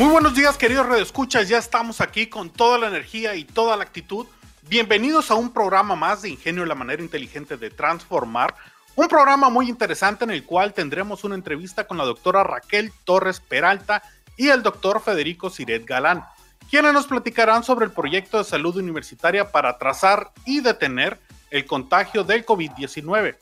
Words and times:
Muy 0.00 0.08
buenos 0.08 0.34
días, 0.34 0.56
queridos 0.56 0.86
redescuchas. 0.86 1.46
Ya 1.46 1.58
estamos 1.58 2.00
aquí 2.00 2.26
con 2.26 2.48
toda 2.48 2.78
la 2.78 2.88
energía 2.88 3.34
y 3.34 3.44
toda 3.44 3.76
la 3.76 3.82
actitud. 3.82 4.26
Bienvenidos 4.66 5.30
a 5.30 5.34
un 5.34 5.52
programa 5.52 5.94
más 5.94 6.22
de 6.22 6.30
Ingenio, 6.30 6.64
la 6.64 6.74
manera 6.74 7.02
inteligente 7.02 7.58
de 7.58 7.68
transformar. 7.68 8.54
Un 8.96 9.08
programa 9.08 9.50
muy 9.50 9.68
interesante 9.68 10.24
en 10.24 10.30
el 10.30 10.44
cual 10.44 10.72
tendremos 10.72 11.22
una 11.22 11.34
entrevista 11.34 11.86
con 11.86 11.98
la 11.98 12.06
doctora 12.06 12.42
Raquel 12.42 12.94
Torres 13.04 13.40
Peralta 13.40 14.02
y 14.38 14.48
el 14.48 14.62
doctor 14.62 15.02
Federico 15.02 15.50
Siret 15.50 15.84
Galán, 15.84 16.24
quienes 16.70 16.94
nos 16.94 17.06
platicarán 17.06 17.62
sobre 17.62 17.84
el 17.84 17.92
proyecto 17.92 18.38
de 18.38 18.44
salud 18.44 18.76
universitaria 18.76 19.52
para 19.52 19.76
trazar 19.76 20.32
y 20.46 20.60
detener 20.60 21.20
el 21.50 21.66
contagio 21.66 22.24
del 22.24 22.46
COVID-19. 22.46 23.36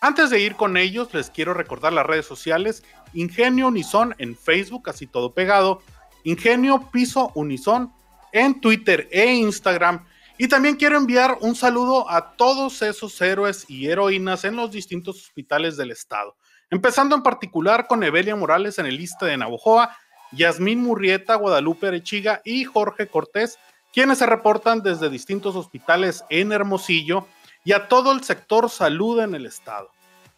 Antes 0.00 0.30
de 0.30 0.38
ir 0.38 0.54
con 0.54 0.76
ellos, 0.76 1.12
les 1.12 1.30
quiero 1.30 1.54
recordar 1.54 1.92
las 1.92 2.06
redes 2.06 2.26
sociales 2.26 2.84
Ingenio 3.14 3.68
Unison 3.68 4.14
en 4.18 4.36
Facebook, 4.36 4.90
así 4.90 5.06
todo 5.06 5.32
pegado, 5.32 5.82
Ingenio 6.24 6.90
Piso 6.90 7.30
Unison 7.34 7.92
en 8.32 8.60
Twitter 8.60 9.08
e 9.12 9.32
Instagram. 9.34 10.04
Y 10.36 10.48
también 10.48 10.74
quiero 10.74 10.96
enviar 10.96 11.38
un 11.40 11.54
saludo 11.54 12.10
a 12.10 12.34
todos 12.34 12.82
esos 12.82 13.20
héroes 13.20 13.64
y 13.68 13.86
heroínas 13.88 14.44
en 14.44 14.56
los 14.56 14.72
distintos 14.72 15.16
hospitales 15.22 15.76
del 15.76 15.92
estado. 15.92 16.36
Empezando 16.70 17.14
en 17.14 17.22
particular 17.22 17.86
con 17.86 18.02
Evelia 18.02 18.34
Morales 18.34 18.78
en 18.80 18.86
el 18.86 18.96
lista 18.96 19.26
de 19.26 19.36
Navojoa, 19.36 19.96
Yasmín 20.32 20.82
Murrieta, 20.82 21.36
Guadalupe 21.36 21.86
Arechiga 21.86 22.40
y 22.44 22.64
Jorge 22.64 23.06
Cortés, 23.06 23.58
quienes 23.92 24.18
se 24.18 24.26
reportan 24.26 24.82
desde 24.82 25.08
distintos 25.08 25.54
hospitales 25.54 26.24
en 26.30 26.50
Hermosillo 26.50 27.28
y 27.62 27.72
a 27.72 27.86
todo 27.86 28.10
el 28.10 28.24
sector 28.24 28.68
salud 28.68 29.20
en 29.20 29.36
el 29.36 29.46
estado. 29.46 29.92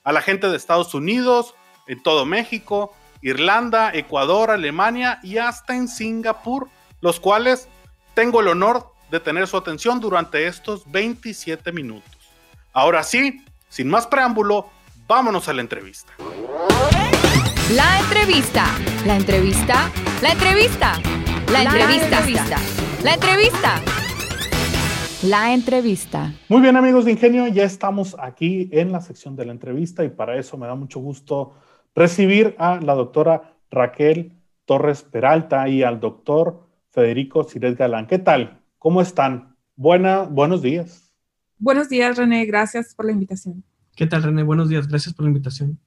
A 0.04 0.12
la 0.12 0.20
gente 0.20 0.48
de 0.48 0.56
Estados 0.56 0.92
Unidos, 0.92 1.54
en 1.86 2.02
todo 2.02 2.26
México, 2.26 2.94
Irlanda, 3.22 3.90
Ecuador, 3.92 4.50
Alemania 4.50 5.20
y 5.22 5.38
hasta 5.38 5.74
en 5.74 5.88
Singapur, 5.88 6.68
los 7.00 7.20
cuales 7.20 7.68
tengo 8.14 8.40
el 8.40 8.48
honor 8.48 8.92
de 9.10 9.20
tener 9.20 9.46
su 9.46 9.56
atención 9.56 10.00
durante 10.00 10.46
estos 10.46 10.90
27 10.90 11.72
minutos. 11.72 12.10
Ahora 12.72 13.02
sí, 13.02 13.44
sin 13.68 13.88
más 13.88 14.06
preámbulo, 14.06 14.68
vámonos 15.06 15.48
a 15.48 15.52
la 15.52 15.62
entrevista. 15.62 16.12
La 17.74 18.00
entrevista, 18.00 18.66
la 19.04 19.16
entrevista, 19.16 19.90
la 20.22 20.32
entrevista, 20.32 21.00
la 21.52 21.62
entrevista, 21.62 22.58
la 23.02 23.14
entrevista. 23.14 23.82
La 25.22 25.52
entrevista. 25.52 26.32
Muy 26.48 26.60
bien 26.60 26.76
amigos 26.76 27.04
de 27.06 27.12
Ingenio, 27.12 27.48
ya 27.48 27.64
estamos 27.64 28.14
aquí 28.20 28.68
en 28.70 28.92
la 28.92 29.00
sección 29.00 29.34
de 29.34 29.46
la 29.46 29.52
entrevista 29.52 30.04
y 30.04 30.10
para 30.10 30.38
eso 30.38 30.56
me 30.56 30.66
da 30.66 30.74
mucho 30.74 31.00
gusto 31.00 31.54
recibir 31.96 32.54
a 32.58 32.78
la 32.80 32.94
doctora 32.94 33.56
Raquel 33.70 34.34
Torres 34.66 35.02
Peralta 35.02 35.68
y 35.68 35.82
al 35.82 35.98
doctor 35.98 36.68
Federico 36.90 37.42
Cires 37.44 37.76
Galán. 37.76 38.06
¿Qué 38.06 38.18
tal? 38.18 38.60
¿Cómo 38.78 39.00
están? 39.00 39.56
Buena, 39.74 40.22
buenos 40.24 40.62
días. 40.62 41.12
Buenos 41.58 41.88
días, 41.88 42.18
René. 42.18 42.44
Gracias 42.44 42.94
por 42.94 43.06
la 43.06 43.12
invitación. 43.12 43.64
¿Qué 43.96 44.06
tal, 44.06 44.22
René? 44.22 44.42
Buenos 44.42 44.68
días. 44.68 44.86
Gracias 44.86 45.14
por 45.14 45.24
la 45.24 45.30
invitación. 45.30 45.78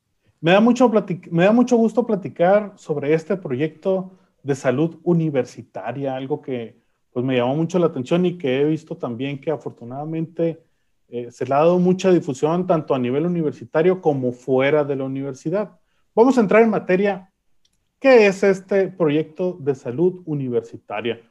Me 0.42 0.52
da 0.52 0.59
mucho, 0.59 0.92
me 1.30 1.44
da 1.44 1.52
mucho 1.52 1.78
gusto 1.78 2.08
platicar 2.08 2.74
sobre 2.76 3.14
este 3.14 3.38
proyecto 3.38 4.12
de 4.41 4.56
salud 4.56 4.97
universitaria, 5.03 6.16
algo 6.16 6.41
que 6.41 6.81
pues, 7.12 7.24
me 7.24 7.36
llamó 7.36 7.56
mucho 7.56 7.78
la 7.78 7.88
atención 7.88 8.26
y 8.26 8.38
que 8.38 8.62
he 8.62 8.66
visto 8.66 8.97
también 8.97 9.40
que 9.40 9.52
afortunadamente 9.52 10.64
eh, 11.09 11.30
se 11.30 11.46
le 11.46 11.53
ha 11.53 11.58
dado 11.58 11.78
mucha 11.78 12.09
difusión 12.12 12.66
tanto 12.66 12.96
a 12.96 13.00
nivel 13.00 13.26
universitario 13.26 14.02
como 14.02 14.31
fuera 14.31 14.84
de 14.84 14.96
la 14.96 15.03
universidad. 15.03 15.80
Vamos 16.19 16.38
a 16.38 16.41
entrar 16.41 16.63
en 16.63 16.69
materia. 16.69 17.31
¿Qué 17.97 18.28
es 18.28 18.44
este 18.44 18.90
proyecto 18.90 19.57
de 19.57 19.74
salud 19.74 20.22
universitaria? 20.25 21.22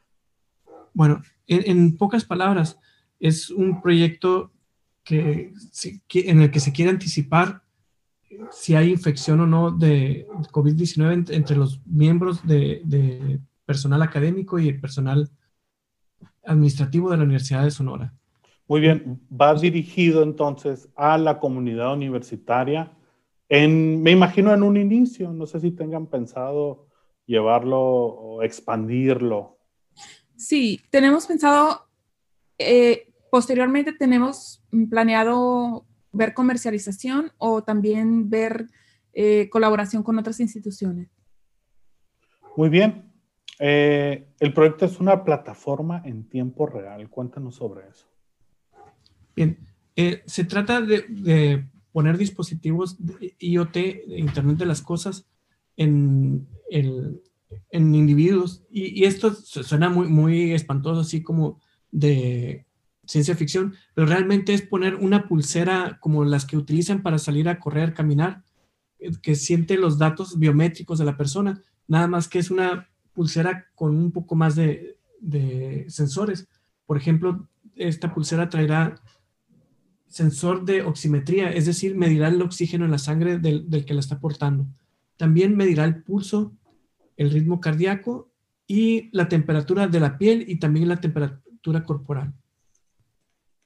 Bueno, 0.95 1.21
en, 1.45 1.95
pocas 1.95 2.25
palabras, 2.25 2.79
es 3.19 3.51
un 3.51 3.83
proyecto 3.83 4.51
que, 5.03 5.53
en 6.15 6.41
el 6.41 6.49
que 6.49 6.59
se 6.59 6.73
quiere 6.73 6.89
anticipar 6.89 7.61
si 8.49 8.73
hay 8.73 8.89
infección 8.89 9.39
o 9.41 9.45
no 9.45 9.69
de 9.69 10.25
COVID-19 10.51 11.35
entre 11.35 11.55
los 11.55 11.85
miembros 11.85 12.47
de, 12.47 13.39
personal 13.67 14.01
académico 14.01 14.57
y 14.57 14.69
el 14.69 14.81
personal 14.81 15.29
administrativo 16.43 17.11
de 17.11 17.17
la 17.17 17.25
Universidad 17.25 17.63
de 17.63 17.69
Sonora. 17.69 18.11
Muy 18.67 18.81
bien, 18.81 19.21
va 19.31 19.53
dirigido 19.53 20.23
entonces 20.23 20.89
a 20.95 21.19
la 21.19 21.37
comunidad 21.37 21.93
universitaria 21.93 22.91
me 23.49 24.11
imagino 24.11 24.53
en 24.53 24.63
un 24.63 24.77
inicio, 24.77 25.33
no 25.33 25.47
sé 25.47 25.59
si 25.59 25.71
tengan 25.71 26.07
pensado 26.07 26.87
llevarlo 27.25 27.79
o 27.79 28.43
expandirlo. 28.43 29.57
Sí, 30.35 30.81
tenemos 30.89 31.25
pensado, 31.27 31.87
eh, 32.57 33.11
posteriormente 33.31 33.93
tenemos 33.93 34.63
planeado 34.89 35.85
ver 36.11 36.33
comercialización 36.33 37.31
o 37.37 37.63
también 37.63 38.29
ver 38.29 38.67
eh, 39.13 39.49
colaboración 39.49 40.03
con 40.03 40.17
otras 40.17 40.39
instituciones. 40.39 41.09
Muy 42.55 42.69
bien. 42.69 43.11
Eh, 43.59 44.29
el 44.39 44.53
proyecto 44.53 44.85
es 44.85 44.99
una 44.99 45.23
plataforma 45.23 46.01
en 46.05 46.29
tiempo 46.29 46.65
real. 46.65 47.09
Cuéntanos 47.09 47.55
sobre 47.55 47.89
eso. 47.89 48.07
Bien, 49.35 49.57
se 50.25 50.43
trata 50.45 50.81
de 50.81 51.65
poner 51.91 52.17
dispositivos 52.17 52.97
IoT, 53.39 53.77
Internet 54.17 54.57
de 54.57 54.65
las 54.65 54.81
Cosas, 54.81 55.27
en, 55.75 56.47
en 57.71 57.95
individuos. 57.95 58.63
Y, 58.69 59.05
esto 59.05 59.33
suena 59.33 59.89
muy, 59.89 60.07
muy 60.07 60.53
espantoso, 60.53 61.01
así 61.01 61.21
como 61.21 61.59
de 61.91 62.65
ciencia 63.05 63.35
ficción, 63.35 63.73
pero 63.95 64.05
realmente 64.05 64.53
es 64.53 64.61
poner 64.61 64.95
una 64.95 65.27
pulsera 65.27 65.97
como 65.99 66.23
las 66.23 66.45
que 66.45 66.57
utilizan 66.57 67.01
para 67.01 67.17
salir 67.17 67.49
a 67.49 67.59
correr, 67.59 67.93
caminar, 67.93 68.43
eh, 68.99 69.11
que 69.21 69.35
siente 69.35 69.77
los 69.77 69.97
datos 69.97 70.37
biométricos 70.37 70.99
de 70.99 71.05
la 71.05 71.17
persona, 71.17 71.63
nada 71.87 72.07
más 72.07 72.27
que 72.27 72.37
es 72.37 72.51
una 72.51 72.87
pulsera 73.13 73.67
con 73.73 73.95
un 73.95 74.11
poco 74.11 74.35
más 74.35 74.55
de, 74.55 74.97
de 75.19 75.85
sensores. 75.89 76.47
Por 76.85 76.97
ejemplo, 76.97 77.49
esta 77.75 78.13
pulsera 78.13 78.49
traerá 78.49 79.01
sensor 80.09 80.65
de 80.65 80.81
oximetría, 80.81 81.51
es 81.51 81.65
decir, 81.65 81.95
medirá 81.95 82.27
el 82.27 82.41
oxígeno 82.41 82.85
en 82.85 82.91
la 82.91 82.97
sangre 82.97 83.37
del, 83.37 83.85
que 83.85 83.93
la 83.93 83.99
está 83.99 84.19
portando. 84.19 84.67
También 85.17 85.55
medirá 85.55 85.85
el 85.85 86.03
pulso, 86.03 86.53
el 87.15 87.29
ritmo 87.31 87.61
cardíaco 87.61 88.31
y 88.67 89.09
la 89.15 89.29
temperatura 89.29 89.87
de 89.87 89.99
la 89.99 90.17
piel 90.17 90.45
y 90.47 90.57
también 90.57 90.89
la 90.89 90.99
temperatura 90.99 91.83
corporal. 91.83 92.33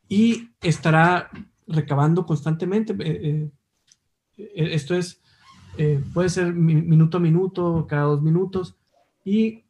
Y 0.10 0.50
estará 0.62 1.30
recabando 1.66 2.26
constantemente. 2.26 2.94
Eh, 3.00 3.50
eh, 4.38 4.52
esto 4.56 4.96
es, 4.96 5.22
eh, 5.78 6.04
puede 6.14 6.30
ser 6.30 6.54
minuto 6.54 7.18
a 7.18 7.22
minuto, 7.22 7.86
cada 7.88 8.04
dos 8.04 8.22
minutos, 8.22 8.76
y 9.24 9.64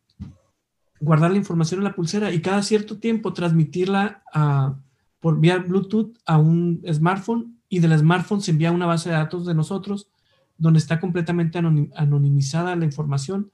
guardar 1.00 1.32
la 1.32 1.38
información 1.38 1.82
en 1.82 1.84
la 1.84 1.96
pulsera 1.96 2.32
y 2.32 2.42
cada 2.42 2.64
cierto 2.64 2.98
tiempo 2.98 3.34
transmitirla 3.34 4.24
a 4.34 4.80
por 5.24 5.40
vía 5.40 5.58
Bluetooth 5.58 6.18
a 6.26 6.38
un 6.38 6.84
smartphone 6.92 7.58
y 7.70 7.80
del 7.80 7.98
smartphone 7.98 8.42
se 8.42 8.52
envía 8.52 8.74
una 8.74 8.88
base 8.88 9.08
de 9.08 9.16
datos 9.16 9.46
de 9.46 9.54
nosotros 9.54 10.10
donde 10.58 10.80
está 10.80 11.00
completamente 11.00 11.58
anonimizada 11.58 12.76
la 12.76 12.84
información 12.84 13.50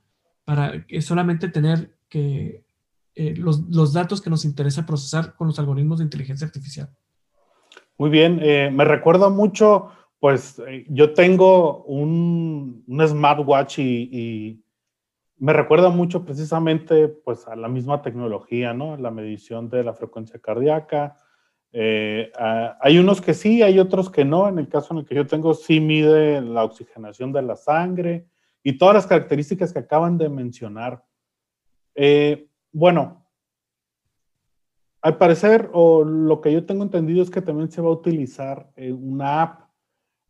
para 0.45 0.83
solamente 1.01 1.48
tener 1.48 1.95
que 2.10 2.63
eh, 3.13 3.36
los, 3.38 3.94
datos 3.94 4.19
que 4.19 4.31
nos 4.31 4.45
interesa 4.45 4.88
procesar 4.88 5.36
con 5.36 5.45
los 5.45 5.60
algoritmos 5.60 6.00
de 6.00 6.06
inteligencia 6.06 6.48
artificial. 6.48 6.89
Muy 8.00 8.10
bien, 8.10 8.39
eh, 8.42 8.72
me 8.74 8.83
recuerda 8.83 9.30
mucho, 9.30 9.92
pues 10.19 10.60
eh, 10.68 10.88
yo 10.89 11.13
tengo 11.13 11.83
un, 11.83 12.83
un 12.88 13.07
smartwatch 13.07 13.77
y, 13.77 14.10
y, 14.12 14.63
me 15.38 15.54
recuerda 15.54 15.89
mucho 15.89 16.25
precisamente 16.25 17.10
pues 17.10 17.48
a 17.48 17.56
la 17.56 17.68
misma 17.68 18.01
tecnología, 18.01 18.74
¿no? 18.74 18.98
La 18.98 19.12
medición 19.12 19.69
de 19.69 19.83
la 19.83 19.94
frecuencia 19.94 20.39
cardíaca, 20.39 21.19
eh, 21.71 22.31
ah, 22.38 22.77
hay 22.81 22.98
unos 22.98 23.21
que 23.21 23.33
sí, 23.33 23.62
hay 23.62 23.80
otros 23.80 24.10
que 24.10 24.25
no. 24.25 24.48
En 24.48 24.60
el 24.60 24.68
caso 24.68 24.94
en 24.94 25.00
el 25.00 25.06
que 25.06 25.16
yo 25.16 25.27
tengo, 25.27 25.54
sí 25.54 25.80
mide 25.80 26.42
la 26.42 26.63
oxigenación 26.63 27.31
de 27.31 27.42
la 27.42 27.56
sangre 27.56 28.27
y 28.63 28.77
todas 28.77 28.95
las 28.95 29.07
características 29.07 29.74
que 29.74 29.80
acaban 29.80 30.18
de 30.18 30.30
mencionar. 30.30 31.04
Eh, 31.95 32.48
bueno, 32.71 33.25
al 35.01 35.18
parecer, 35.18 35.69
o 35.74 36.04
lo 36.04 36.42
que 36.42 36.51
yo 36.51 36.66
tengo 36.66 36.83
entendido 36.83 37.24
es 37.24 37.30
que 37.30 37.42
también 37.42 37.72
se 37.72 37.81
va 37.81 37.89
a 37.89 37.94
utilizar 37.94 38.72
una 38.77 39.42
app. 39.42 39.69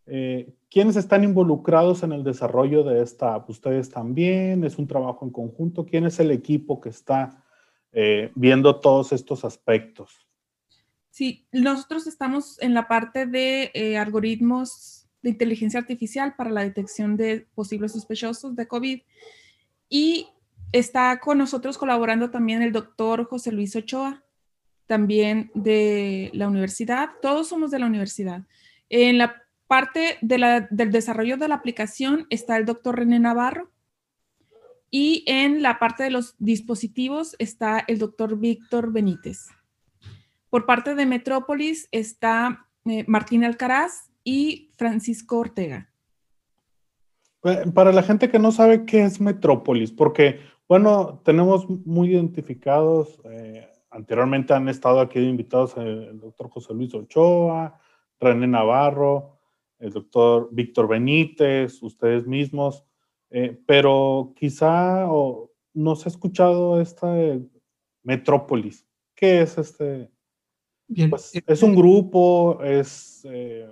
Eh, 0.05 0.53
¿Quiénes 0.69 0.95
están 0.95 1.23
involucrados 1.23 2.03
en 2.03 2.11
el 2.11 2.23
desarrollo 2.23 2.83
de 2.83 3.01
esta 3.01 3.33
app? 3.33 3.49
¿Ustedes 3.49 3.89
también? 3.89 4.63
¿Es 4.63 4.77
un 4.77 4.85
trabajo 4.85 5.25
en 5.25 5.31
conjunto? 5.31 5.85
¿Quién 5.85 6.05
es 6.05 6.19
el 6.19 6.29
equipo 6.31 6.79
que 6.79 6.89
está 6.89 7.43
viendo 8.35 8.79
todos 8.79 9.11
estos 9.11 9.43
aspectos? 9.43 10.28
Sí, 11.19 11.45
nosotros 11.51 12.07
estamos 12.07 12.61
en 12.61 12.73
la 12.73 12.87
parte 12.87 13.25
de 13.25 13.97
algoritmos 13.99 15.05
de 15.21 15.31
inteligencia 15.31 15.77
artificial 15.77 16.33
para 16.37 16.49
la 16.49 16.61
detección 16.61 17.17
de 17.17 17.45
posibles 17.55 17.91
sospechosos 17.91 18.55
de 18.55 18.69
COVID 18.69 19.01
y 19.89 20.27
está 20.71 21.19
con 21.19 21.37
nosotros 21.37 21.77
colaborando 21.77 22.31
también 22.31 22.61
el 22.61 22.71
doctor 22.71 23.25
José 23.25 23.51
Luis 23.51 23.75
Ochoa, 23.75 24.23
también 24.87 25.51
de 25.55 26.31
la 26.33 26.47
universidad. 26.47 27.09
Todos 27.21 27.49
somos 27.49 27.69
de 27.69 27.79
la 27.79 27.87
universidad. 27.87 28.43
En 28.87 29.17
la 29.17 29.43
parte 29.67 30.19
del 30.21 30.69
desarrollo 30.89 31.35
de 31.35 31.49
la 31.49 31.55
aplicación 31.55 32.27
está 32.29 32.55
el 32.55 32.65
doctor 32.65 32.97
René 32.97 33.19
Navarro 33.19 33.69
y 34.89 35.25
en 35.27 35.63
la 35.63 35.79
parte 35.79 36.03
de 36.03 36.11
los 36.11 36.35
dispositivos 36.39 37.35
está 37.39 37.83
el 37.89 37.99
doctor 37.99 38.39
Víctor 38.39 38.93
Benítez. 38.93 39.49
Por 40.49 40.65
parte 40.65 40.95
de 40.95 41.05
Metrópolis 41.05 41.87
está 41.91 42.67
eh, 42.85 43.03
Martín 43.07 43.43
Alcaraz 43.43 44.11
y 44.23 44.71
Francisco 44.77 45.37
Ortega. 45.37 45.89
Para 47.73 47.93
la 47.93 48.03
gente 48.03 48.29
que 48.29 48.39
no 48.39 48.51
sabe 48.51 48.85
qué 48.85 49.03
es 49.03 49.21
Metrópolis, 49.21 49.91
porque 49.91 50.39
bueno, 50.67 51.21
tenemos 51.23 51.69
muy 51.69 52.11
identificados, 52.11 53.19
eh, 53.25 53.67
anteriormente 53.89 54.53
han 54.53 54.67
estado 54.67 54.99
aquí 54.99 55.19
invitados 55.19 55.77
el 55.77 56.19
doctor 56.19 56.49
José 56.49 56.73
Luis 56.73 56.93
Ochoa, 56.93 57.79
René 58.19 58.47
Navarro, 58.47 59.37
el 59.79 59.91
doctor 59.91 60.49
Víctor 60.51 60.87
Benítez, 60.89 61.81
ustedes 61.81 62.27
mismos, 62.27 62.83
eh, 63.29 63.57
pero 63.65 64.33
quizá 64.35 65.07
no 65.73 65.95
se 65.95 66.09
ha 66.09 66.11
escuchado 66.11 66.81
esta 66.81 67.15
Metrópolis. 68.03 68.85
¿Qué 69.15 69.41
es 69.41 69.57
este? 69.57 70.11
Bien, 70.89 71.09
pues, 71.09 71.33
eh, 71.35 71.43
¿Es 71.47 71.63
un 71.63 71.73
grupo? 71.75 72.61
¿Es 72.61 73.25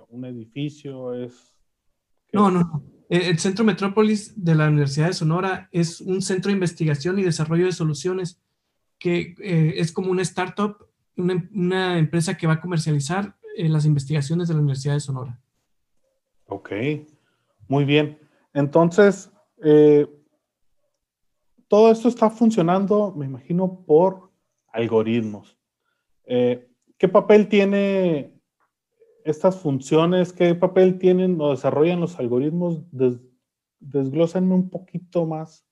un 0.08 0.24
edificio? 0.24 1.12
¿Es... 1.12 1.54
No, 2.32 2.50
no, 2.50 2.60
no. 2.60 2.98
Eh, 3.08 3.28
el 3.28 3.38
Centro 3.38 3.64
Metrópolis 3.64 4.32
de 4.36 4.54
la 4.54 4.68
Universidad 4.68 5.06
de 5.06 5.14
Sonora 5.14 5.68
es 5.72 6.00
un 6.00 6.20
centro 6.20 6.50
de 6.50 6.54
investigación 6.54 7.18
y 7.18 7.22
desarrollo 7.22 7.66
de 7.66 7.72
soluciones 7.72 8.40
que 8.98 9.34
eh, 9.38 9.74
es 9.76 9.92
como 9.92 10.10
una 10.10 10.22
startup, 10.22 10.76
una, 11.16 11.98
empresa 11.98 12.36
que 12.36 12.46
va 12.46 12.54
a 12.54 12.60
comercializar 12.60 13.36
eh, 13.56 13.68
las 13.68 13.86
investigaciones 13.86 14.48
de 14.48 14.54
la 14.54 14.60
Universidad 14.60 14.94
de 14.94 15.00
Sonora. 15.00 15.40
Ok, 16.46 16.70
muy 17.66 17.84
bien. 17.84 18.18
Entonces, 18.52 19.30
todo 21.68 21.92
esto 21.92 22.08
está 22.08 22.30
funcionando, 22.30 23.14
me 23.16 23.26
imagino, 23.26 23.84
por 23.86 24.30
algoritmos. 24.72 25.56
¿Qué 26.98 27.08
papel 27.08 27.48
tiene 27.48 28.38
estas 29.24 29.60
funciones, 29.60 30.32
qué 30.32 30.54
papel 30.54 30.98
tienen 30.98 31.40
o 31.40 31.50
desarrollan 31.50 32.00
los 32.00 32.18
algoritmos, 32.18 32.80
des, 32.90 33.18
desglósenme 33.78 34.54
un 34.54 34.70
poquito 34.70 35.26
más 35.26 35.66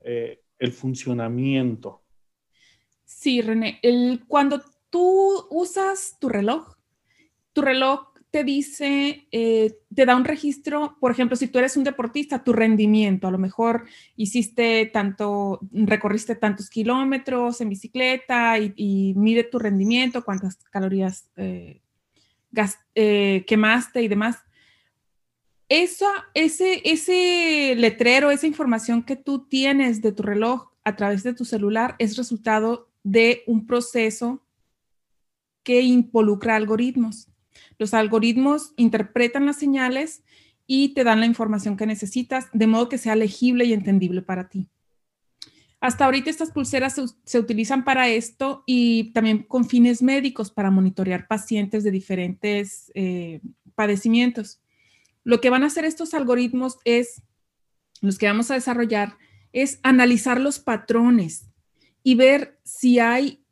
eh, 0.00 0.42
el 0.58 0.72
funcionamiento. 0.72 2.02
Sí, 3.04 3.40
René, 3.42 3.80
cuando 4.28 4.60
tú 4.90 5.46
usas 5.50 6.16
tu 6.20 6.28
reloj, 6.28 6.76
tu 7.52 7.62
reloj 7.62 8.09
te 8.30 8.44
dice, 8.44 9.26
eh, 9.32 9.78
te 9.94 10.06
da 10.06 10.14
un 10.14 10.24
registro, 10.24 10.96
por 11.00 11.10
ejemplo, 11.10 11.36
si 11.36 11.48
tú 11.48 11.58
eres 11.58 11.76
un 11.76 11.84
deportista, 11.84 12.44
tu 12.44 12.52
rendimiento, 12.52 13.26
a 13.26 13.30
lo 13.30 13.38
mejor 13.38 13.86
hiciste 14.16 14.86
tanto, 14.86 15.60
recorriste 15.72 16.36
tantos 16.36 16.70
kilómetros 16.70 17.60
en 17.60 17.68
bicicleta 17.68 18.58
y, 18.58 19.14
mide 19.16 19.44
tu 19.44 19.58
rendimiento, 19.58 20.24
cuántas 20.24 20.56
calorías 20.70 21.28
eh, 21.36 21.80
eh, 22.94 23.44
quemaste 23.46 24.02
y 24.02 24.08
demás. 24.08 24.38
Eso, 25.68 26.06
ese, 26.34 26.82
ese 26.84 27.74
letrero, 27.76 28.30
esa 28.30 28.46
información 28.46 29.02
que 29.02 29.16
tú 29.16 29.46
tienes 29.46 30.02
de 30.02 30.12
tu 30.12 30.22
reloj 30.22 30.70
a 30.84 30.96
través 30.96 31.22
de 31.22 31.34
tu 31.34 31.44
celular 31.44 31.96
es 31.98 32.16
resultado 32.16 32.90
de 33.02 33.42
un 33.46 33.66
proceso 33.66 34.44
que 35.62 35.80
involucra 35.82 36.56
algoritmos. 36.56 37.29
Los 37.80 37.94
algoritmos 37.94 38.74
interpretan 38.76 39.46
las 39.46 39.56
señales 39.56 40.22
y 40.66 40.92
te 40.92 41.02
dan 41.02 41.18
la 41.18 41.24
información 41.24 41.78
que 41.78 41.86
necesitas 41.86 42.48
de 42.52 42.66
modo 42.66 42.90
que 42.90 42.98
sea 42.98 43.16
legible 43.16 43.64
y 43.64 43.72
entendible 43.72 44.20
para 44.20 44.50
ti. 44.50 44.68
Hasta 45.80 46.04
ahorita 46.04 46.28
estas 46.28 46.50
pulseras 46.50 47.00
se, 47.24 47.38
utilizan 47.38 47.82
para 47.84 48.06
esto 48.10 48.64
y 48.66 49.12
también 49.14 49.44
con 49.44 49.64
fines 49.64 50.02
médicos 50.02 50.50
para 50.50 50.70
monitorear 50.70 51.26
pacientes 51.26 51.82
de 51.82 51.90
diferentes 51.90 52.92
eh, 52.94 53.40
padecimientos. 53.74 54.60
Lo 55.24 55.40
que 55.40 55.48
van 55.48 55.62
a 55.62 55.68
hacer 55.68 55.86
estos 55.86 56.12
algoritmos 56.12 56.76
es, 56.84 57.22
los 58.02 58.18
que 58.18 58.26
vamos 58.26 58.50
a 58.50 58.54
desarrollar, 58.56 59.16
es 59.54 59.80
analizar 59.82 60.38
los 60.38 60.58
patrones 60.58 61.46
y 62.02 62.14
ver 62.14 62.60
si 62.62 62.98
hay 62.98 63.42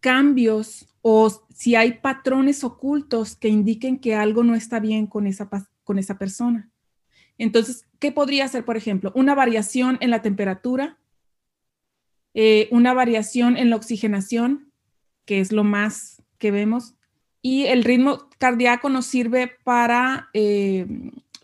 cambios 0.00 0.88
o 1.10 1.30
si 1.54 1.74
hay 1.74 1.92
patrones 1.92 2.62
ocultos 2.64 3.34
que 3.34 3.48
indiquen 3.48 3.98
que 3.98 4.14
algo 4.14 4.44
no 4.44 4.54
está 4.54 4.78
bien 4.78 5.06
con 5.06 5.26
esa, 5.26 5.48
con 5.82 5.98
esa 5.98 6.18
persona. 6.18 6.70
Entonces, 7.38 7.86
¿qué 7.98 8.12
podría 8.12 8.46
ser, 8.46 8.66
por 8.66 8.76
ejemplo? 8.76 9.10
Una 9.14 9.34
variación 9.34 9.96
en 10.02 10.10
la 10.10 10.20
temperatura, 10.20 10.98
eh, 12.34 12.68
una 12.72 12.92
variación 12.92 13.56
en 13.56 13.70
la 13.70 13.76
oxigenación, 13.76 14.70
que 15.24 15.40
es 15.40 15.50
lo 15.50 15.64
más 15.64 16.22
que 16.36 16.50
vemos, 16.50 16.94
y 17.40 17.64
el 17.64 17.84
ritmo 17.84 18.28
cardíaco 18.36 18.90
nos 18.90 19.06
sirve 19.06 19.50
para 19.64 20.28
eh, 20.34 20.86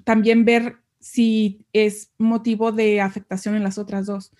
también 0.04 0.44
ver 0.44 0.76
si 1.00 1.64
es 1.72 2.10
motivo 2.18 2.70
de 2.70 3.00
afectación 3.00 3.54
en 3.54 3.62
las 3.62 3.78
otras 3.78 4.04
dos. 4.04 4.30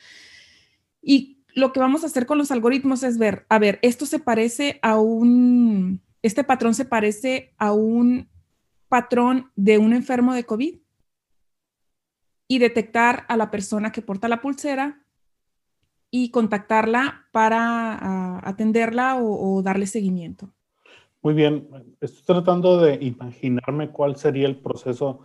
Y 1.00 1.33
lo 1.54 1.72
que 1.72 1.80
vamos 1.80 2.02
a 2.02 2.06
hacer 2.06 2.26
con 2.26 2.38
los 2.38 2.50
algoritmos 2.50 3.02
es 3.02 3.18
ver, 3.18 3.46
a 3.48 3.58
ver, 3.58 3.78
esto 3.82 4.06
se 4.06 4.18
parece 4.18 4.78
a 4.82 4.98
un, 4.98 6.00
este 6.22 6.44
patrón 6.44 6.74
se 6.74 6.84
parece 6.84 7.54
a 7.58 7.72
un 7.72 8.28
patrón 8.88 9.50
de 9.56 9.78
un 9.78 9.92
enfermo 9.92 10.34
de 10.34 10.44
COVID 10.44 10.78
y 12.48 12.58
detectar 12.58 13.24
a 13.28 13.36
la 13.36 13.50
persona 13.50 13.92
que 13.92 14.02
porta 14.02 14.28
la 14.28 14.40
pulsera 14.40 15.04
y 16.10 16.30
contactarla 16.30 17.26
para 17.32 17.94
ah, 17.94 18.40
atenderla 18.44 19.16
o, 19.20 19.62
darle 19.62 19.86
seguimiento. 19.86 20.50
Muy 21.22 21.34
bien, 21.34 21.68
estoy 22.00 22.22
tratando 22.22 22.78
de 22.78 22.98
imaginarme 23.04 23.90
cuál 23.90 24.16
sería 24.16 24.46
el 24.46 24.60
proceso. 24.60 25.20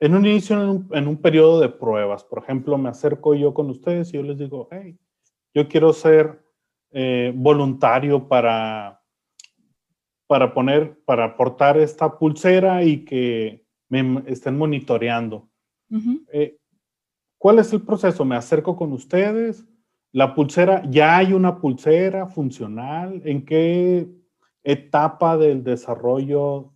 En 0.00 0.14
un 0.14 0.26
inicio, 0.26 0.84
en 0.90 1.08
un, 1.08 1.16
periodo 1.16 1.60
de 1.60 1.68
pruebas, 1.68 2.24
por 2.24 2.42
ejemplo, 2.42 2.76
me 2.76 2.88
acerco 2.88 3.34
yo 3.34 3.54
con 3.54 3.70
ustedes 3.70 4.10
y 4.10 4.16
yo 4.16 4.22
les 4.22 4.36
digo, 4.36 4.68
hey, 4.70 4.98
yo 5.54 5.68
quiero 5.68 5.92
ser 5.92 6.42
eh, 6.90 7.32
voluntario 7.34 8.28
para, 8.28 9.02
para 10.26 10.52
poner, 10.52 10.98
para 11.04 11.24
aportar 11.24 11.78
esta 11.78 12.18
pulsera 12.18 12.82
y 12.84 13.04
que 13.04 13.64
me 13.88 14.22
estén 14.26 14.56
monitoreando. 14.56 15.48
Eh, 16.32 16.58
¿Cuál 17.36 17.58
es 17.58 17.72
el 17.72 17.82
proceso? 17.82 18.24
¿Me 18.24 18.36
acerco 18.36 18.76
con 18.76 18.92
ustedes? 18.92 19.66
La 20.12 20.34
pulsera, 20.34 20.82
¿ya 20.90 21.18
hay 21.18 21.32
una 21.32 21.58
pulsera 21.58 22.26
funcional? 22.26 23.20
¿En 23.24 23.44
qué 23.44 24.08
etapa 24.62 25.36
del 25.36 25.64
desarrollo 25.64 26.72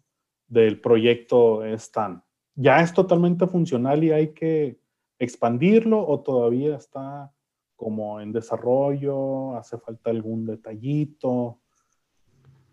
del 0.49 0.81
proyecto 0.81 1.65
están? 1.65 2.23
¿Ya 2.55 2.81
es 2.81 2.93
totalmente 2.93 3.47
funcional 3.47 4.03
y 4.05 4.13
hay 4.13 4.33
que 4.33 4.81
expandirlo 5.19 6.07
o 6.07 6.21
todavía 6.21 6.77
está 6.77 7.33
como 7.77 8.21
en 8.21 8.33
desarrollo? 8.33 9.57
¿Hace 9.57 9.79
falta 9.79 10.11
algún 10.11 10.47
detallito? 10.47 11.59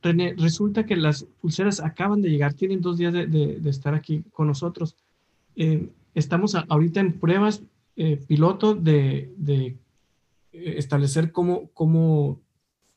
René, 0.01 0.33
resulta 0.37 0.85
que 0.85 0.95
las 0.95 1.23
pulseras 1.23 1.79
acaban 1.79 2.21
de 2.21 2.29
llegar, 2.29 2.53
tienen 2.53 2.81
dos 2.81 2.97
días 2.97 3.13
de, 3.13 3.61
estar 3.65 3.93
aquí 3.93 4.23
con 4.31 4.47
nosotros. 4.47 4.97
Eh, 5.55 5.89
estamos 6.13 6.55
ahorita 6.55 6.99
en 6.99 7.19
pruebas 7.19 7.63
eh, 7.95 8.17
piloto 8.27 8.73
de, 8.73 9.33
de 9.37 9.77
eh, 10.51 10.75
establecer 10.77 11.31
cómo, 11.31 11.69
cómo 11.73 12.41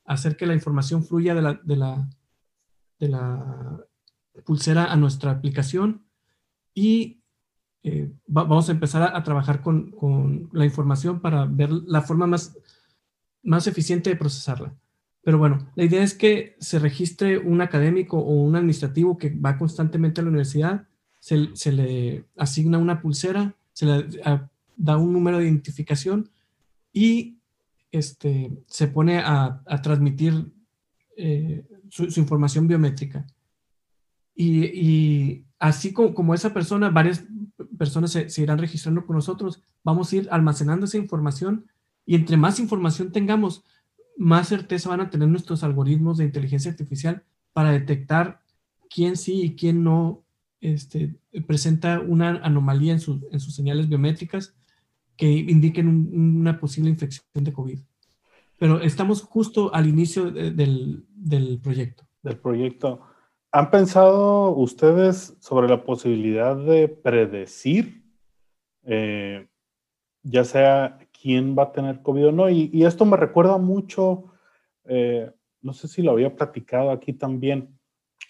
hacer 0.04 0.36
que 0.36 0.46
la 0.46 0.54
información 0.54 1.04
fluya 1.04 1.34
de 1.34 1.42
la, 1.42 1.60
de 1.62 1.76
la, 1.76 2.08
de 2.98 3.08
la 3.08 3.84
pulsera 4.44 4.92
a 4.92 4.96
nuestra 4.96 5.30
aplicación 5.30 6.02
y 6.74 7.15
eh, 7.88 8.10
vamos 8.26 8.68
a 8.68 8.72
empezar 8.72 9.14
a, 9.14 9.22
trabajar 9.22 9.62
con, 9.62 9.92
con, 9.92 10.50
la 10.52 10.64
información 10.64 11.20
para 11.20 11.44
ver 11.44 11.70
la 11.70 12.02
forma 12.02 12.26
más, 12.26 12.58
más 13.44 13.68
eficiente 13.68 14.10
de 14.10 14.16
procesarla. 14.16 14.74
Pero 15.22 15.38
bueno, 15.38 15.70
la 15.76 15.84
idea 15.84 16.02
es 16.02 16.12
que 16.12 16.56
se 16.58 16.80
registre 16.80 17.38
un 17.38 17.60
académico 17.60 18.18
o 18.18 18.42
un 18.42 18.56
administrativo 18.56 19.16
que 19.16 19.30
va 19.30 19.56
constantemente 19.56 20.20
a 20.20 20.24
la 20.24 20.30
universidad, 20.30 20.88
se, 21.20 21.72
le 21.72 22.24
asigna 22.36 22.78
una 22.78 23.00
pulsera, 23.00 23.54
se 23.72 23.86
le 23.86 24.06
da 24.76 24.96
un 24.96 25.12
número 25.12 25.38
de 25.38 25.44
identificación 25.44 26.28
y 26.92 27.38
este, 27.92 28.50
se 28.66 28.88
pone 28.88 29.18
a, 29.18 29.62
transmitir 29.80 30.52
eh, 31.16 31.64
su, 31.88 32.04
información 32.18 32.66
biométrica. 32.66 33.24
Y, 34.34 35.45
así 35.58 35.92
como, 35.92 36.34
esa 36.34 36.52
persona, 36.52 36.90
varias 36.90 37.24
personas 37.78 38.12
se, 38.12 38.42
irán 38.42 38.58
registrando 38.58 39.06
con 39.06 39.16
nosotros, 39.16 39.62
vamos 39.82 40.12
a 40.12 40.16
ir 40.16 40.28
almacenando 40.30 40.86
esa 40.86 40.98
información 40.98 41.66
y 42.04 42.14
entre 42.14 42.36
más 42.36 42.60
información 42.60 43.12
tengamos, 43.12 43.64
más 44.16 44.48
certeza 44.48 44.88
van 44.88 45.00
a 45.00 45.10
tener 45.10 45.28
nuestros 45.28 45.62
algoritmos 45.62 46.18
de 46.18 46.24
inteligencia 46.24 46.70
artificial 46.70 47.22
para 47.52 47.72
detectar 47.72 48.40
quién 48.88 49.16
sí 49.16 49.42
y 49.42 49.56
quién 49.56 49.82
no 49.82 50.22
este, 50.60 51.16
presenta 51.46 52.00
una 52.00 52.30
anomalía 52.42 52.92
en, 52.92 53.00
sus 53.00 53.54
señales 53.54 53.88
biométricas 53.88 54.54
que 55.16 55.28
indiquen 55.28 55.88
una 55.88 56.58
posible 56.60 56.90
infección 56.90 57.24
de 57.34 57.52
COVID. 57.52 57.80
Pero 58.58 58.80
estamos 58.80 59.22
justo 59.22 59.74
al 59.74 59.86
inicio 59.86 60.30
del, 60.30 61.04
proyecto. 61.62 62.06
Del 62.22 62.38
proyecto. 62.38 63.02
¿Han 63.56 63.70
pensado 63.70 64.50
ustedes 64.50 65.34
sobre 65.40 65.66
la 65.66 65.82
posibilidad 65.82 66.54
de 66.54 66.88
predecir, 66.88 68.04
eh, 68.82 69.48
ya 70.22 70.44
sea 70.44 70.98
quién 71.18 71.56
va 71.58 71.62
a 71.62 71.72
tener 71.72 72.02
COVID 72.02 72.26
o 72.26 72.32
no. 72.32 72.50
Y, 72.50 72.84
esto 72.84 73.06
me 73.06 73.16
recuerda 73.16 73.56
mucho, 73.56 74.24
eh, 74.84 75.32
no 75.62 75.72
sé 75.72 75.88
si 75.88 76.02
lo 76.02 76.10
había 76.10 76.36
platicado 76.36 76.90
aquí 76.90 77.14
también. 77.14 77.74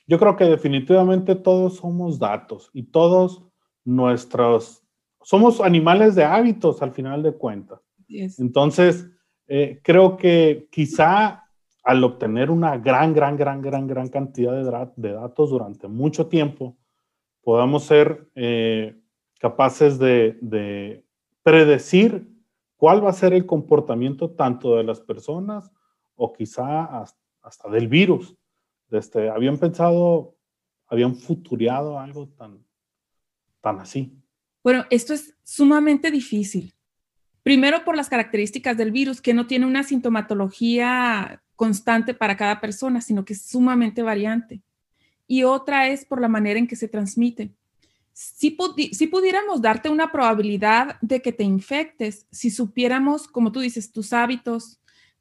Yo 0.06 0.21
creo 0.21 0.37
que 0.37 0.45
definitivamente 0.45 1.35
todos 1.35 1.78
somos 1.78 2.21
datos 2.21 2.71
y 2.73 2.85
todos 2.85 3.42
nuestros, 3.85 4.85
somos 5.23 5.61
animales 5.61 6.14
de 6.14 6.23
hábitos 6.23 6.83
al 6.83 6.92
final 6.92 7.25
de 7.25 7.33
cuentas. 7.33 7.80
Entonces, 8.09 9.09
eh, 9.49 9.80
creo 9.83 10.16
que 10.16 10.68
quizá 10.71 11.46
al 11.87 12.02
obtener 12.02 12.50
una 12.50 12.78
gran, 12.78 13.14
gran, 13.14 13.37
gran, 13.37 13.62
gran, 13.62 13.87
gran 13.87 14.09
cantidad 14.09 14.52
de, 14.97 15.12
datos 15.12 15.50
durante 15.50 15.87
mucho 15.87 16.26
tiempo, 16.26 16.76
podamos 17.43 17.85
ser 17.85 18.28
eh, 18.35 19.00
capaces 19.38 19.97
de, 19.97 20.37
de 20.43 21.05
predecir 21.45 22.28
cuál 22.76 23.05
va 23.05 23.11
a 23.11 23.12
ser 23.12 23.33
el 23.35 23.47
comportamiento 23.47 24.33
tanto 24.33 24.76
de 24.76 24.83
las 24.83 25.00
personas 25.00 25.71
o 26.16 26.33
quizá 26.33 27.02
hasta, 27.40 27.71
del 27.71 27.87
virus. 27.87 28.37
Este, 28.90 29.31
habían 29.31 29.57
pensado, 29.57 30.37
habían 30.88 31.14
futureado 31.14 32.00
algo 32.00 32.28
tan, 32.31 32.66
tan 33.61 33.78
así. 33.78 34.12
Bueno, 34.64 34.87
esto 34.90 35.14
es 35.14 35.37
sumamente 35.45 36.11
difícil. 36.11 36.75
Primero 37.45 37.85
por 37.85 37.97
las 37.97 38.09
características 38.09 38.76
del 38.76 38.90
virus, 38.90 39.21
que 39.21 39.35
no 39.35 39.47
tiene 39.47 39.66
una 39.66 39.85
sintomatología 39.85 41.45
constante 41.57 42.15
para 42.15 42.37
cada 42.37 42.61
persona, 42.61 43.01
sino 43.01 43.25
que 43.25 43.33
es 43.33 43.43
sumamente 43.43 44.03
variante. 44.03 44.63
Y 45.27 45.43
otra 45.43 45.89
es 45.89 46.05
por 46.05 46.21
la 46.21 46.29
manera 46.29 46.59
en 46.59 46.67
que 46.67 46.77
se 46.77 46.89
transmite. 46.89 47.53
Si, 48.13 48.51
pudiéramos 48.51 49.61
darte 49.61 49.91
una 49.91 50.11
probabilidad 50.11 50.97
de 51.03 51.21
que 51.21 51.33
te 51.33 51.45
infectes, 51.45 52.27
si 52.31 52.51
supiéramos, 52.51 53.27
como 53.29 53.53
tú 53.53 53.61
dices, 53.61 53.93
tus 53.93 54.13
hábitos, 54.13 54.81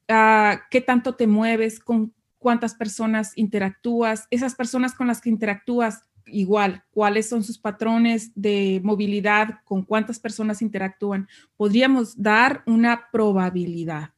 uh, 0.09 0.57
qué 0.69 0.79
tanto 0.79 1.15
te 1.15 1.27
mueves, 1.27 1.79
con 1.79 2.13
cuántas 2.37 2.73
personas 2.73 3.33
interactúas, 3.35 4.27
esas 4.29 4.55
personas 4.55 4.93
con 4.93 5.07
las 5.07 5.19
que 5.19 5.29
interactúas, 5.29 6.03
igual, 6.27 6.83
cuáles 6.91 7.27
son 7.27 7.43
sus 7.43 7.57
patrones 7.57 8.31
de 8.35 8.79
movilidad, 8.83 9.59
con 9.65 9.83
cuántas 9.83 10.19
personas 10.19 10.61
interactúan, 10.61 11.27
podríamos 11.57 12.21
dar 12.21 12.63
una 12.65 13.09
probabilidad 13.11 14.13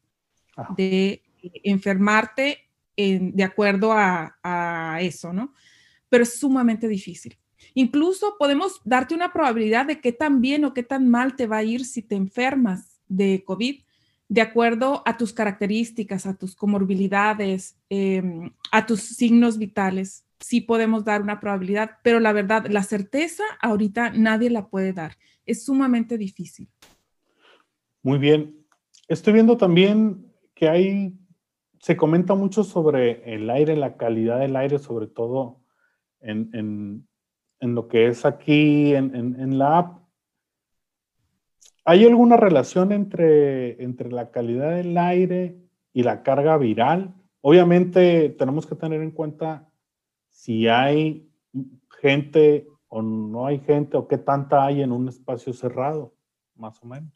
de 0.75 1.23
enfermarte 1.63 2.69
de 2.95 3.43
acuerdo 3.43 3.91
a, 3.91 4.37
a 4.41 4.99
eso, 5.01 5.31
¿no? 5.31 5.53
Pero 6.09 6.23
es 6.23 6.39
sumamente 6.39 6.87
difícil. 6.87 7.37
Incluso 7.73 8.35
podemos 8.39 8.81
darte 8.85 9.13
una 9.13 9.31
probabilidad 9.31 9.85
de 9.85 10.01
qué 10.01 10.11
tan 10.11 10.41
bien 10.41 10.65
o 10.65 10.73
qué 10.73 10.83
tan 10.83 11.09
mal 11.09 11.35
te 11.35 11.47
va 11.47 11.57
a 11.57 11.63
ir 11.63 11.85
si 11.85 12.01
te 12.01 12.15
enfermas 12.15 12.99
de 13.07 13.43
COVID, 13.45 13.81
de 14.29 14.41
acuerdo 14.41 15.03
a 15.05 15.17
tus 15.17 15.33
características, 15.33 16.25
a 16.25 16.35
tus 16.35 16.55
comorbilidades, 16.55 17.77
em, 17.89 18.51
a 18.71 18.85
tus 18.85 19.01
signos 19.01 19.57
vitales. 19.57 20.25
Sí 20.39 20.61
podemos 20.61 21.05
dar 21.05 21.21
una 21.21 21.39
probabilidad, 21.39 21.97
pero 22.03 22.19
la 22.19 22.33
verdad, 22.33 22.67
la 22.67 22.83
certeza 22.83 23.43
ahorita 23.61 24.11
nadie 24.11 24.49
la 24.49 24.67
puede 24.67 24.93
dar. 24.93 25.17
Es 25.45 25.63
sumamente 25.63 26.17
difícil. 26.17 26.67
Muy 28.03 28.19
bien. 28.19 28.55
Estoy 29.07 29.33
viendo 29.33 29.55
también 29.55 30.25
que 30.53 30.67
hay, 30.67 31.13
se 31.79 31.97
comenta 31.97 32.35
mucho 32.35 32.63
sobre 32.63 33.33
el 33.33 33.49
aire, 33.49 33.75
la 33.75 33.97
calidad 33.97 34.39
del 34.39 34.55
aire, 34.55 34.79
sobre 34.79 35.07
todo 35.07 35.61
en, 36.19 37.07
en 37.59 37.75
lo 37.75 37.87
que 37.87 38.07
es 38.07 38.25
aquí 38.25 38.93
en, 38.93 39.57
la 39.57 39.79
app, 39.79 39.99
¿hay 41.85 42.05
alguna 42.05 42.37
relación 42.37 42.91
entre, 42.91 43.81
entre 43.83 44.11
la 44.11 44.31
calidad 44.31 44.75
del 44.75 44.97
aire 44.97 45.57
y 45.93 46.03
la 46.03 46.23
carga 46.23 46.57
viral? 46.57 47.15
Obviamente 47.41 48.29
tenemos 48.29 48.65
que 48.65 48.75
tener 48.75 49.01
en 49.01 49.11
cuenta 49.11 49.69
si 50.29 50.67
hay 50.67 51.29
gente 52.01 52.67
o 52.89 53.01
no 53.01 53.47
hay 53.47 53.59
gente 53.59 53.97
o 53.97 54.07
qué 54.07 54.17
tanta 54.17 54.65
hay 54.65 54.81
en 54.81 54.91
un 54.91 55.09
espacio 55.09 55.53
cerrado, 55.53 56.13
más 56.55 56.81
o 56.83 56.85
menos. 56.85 57.11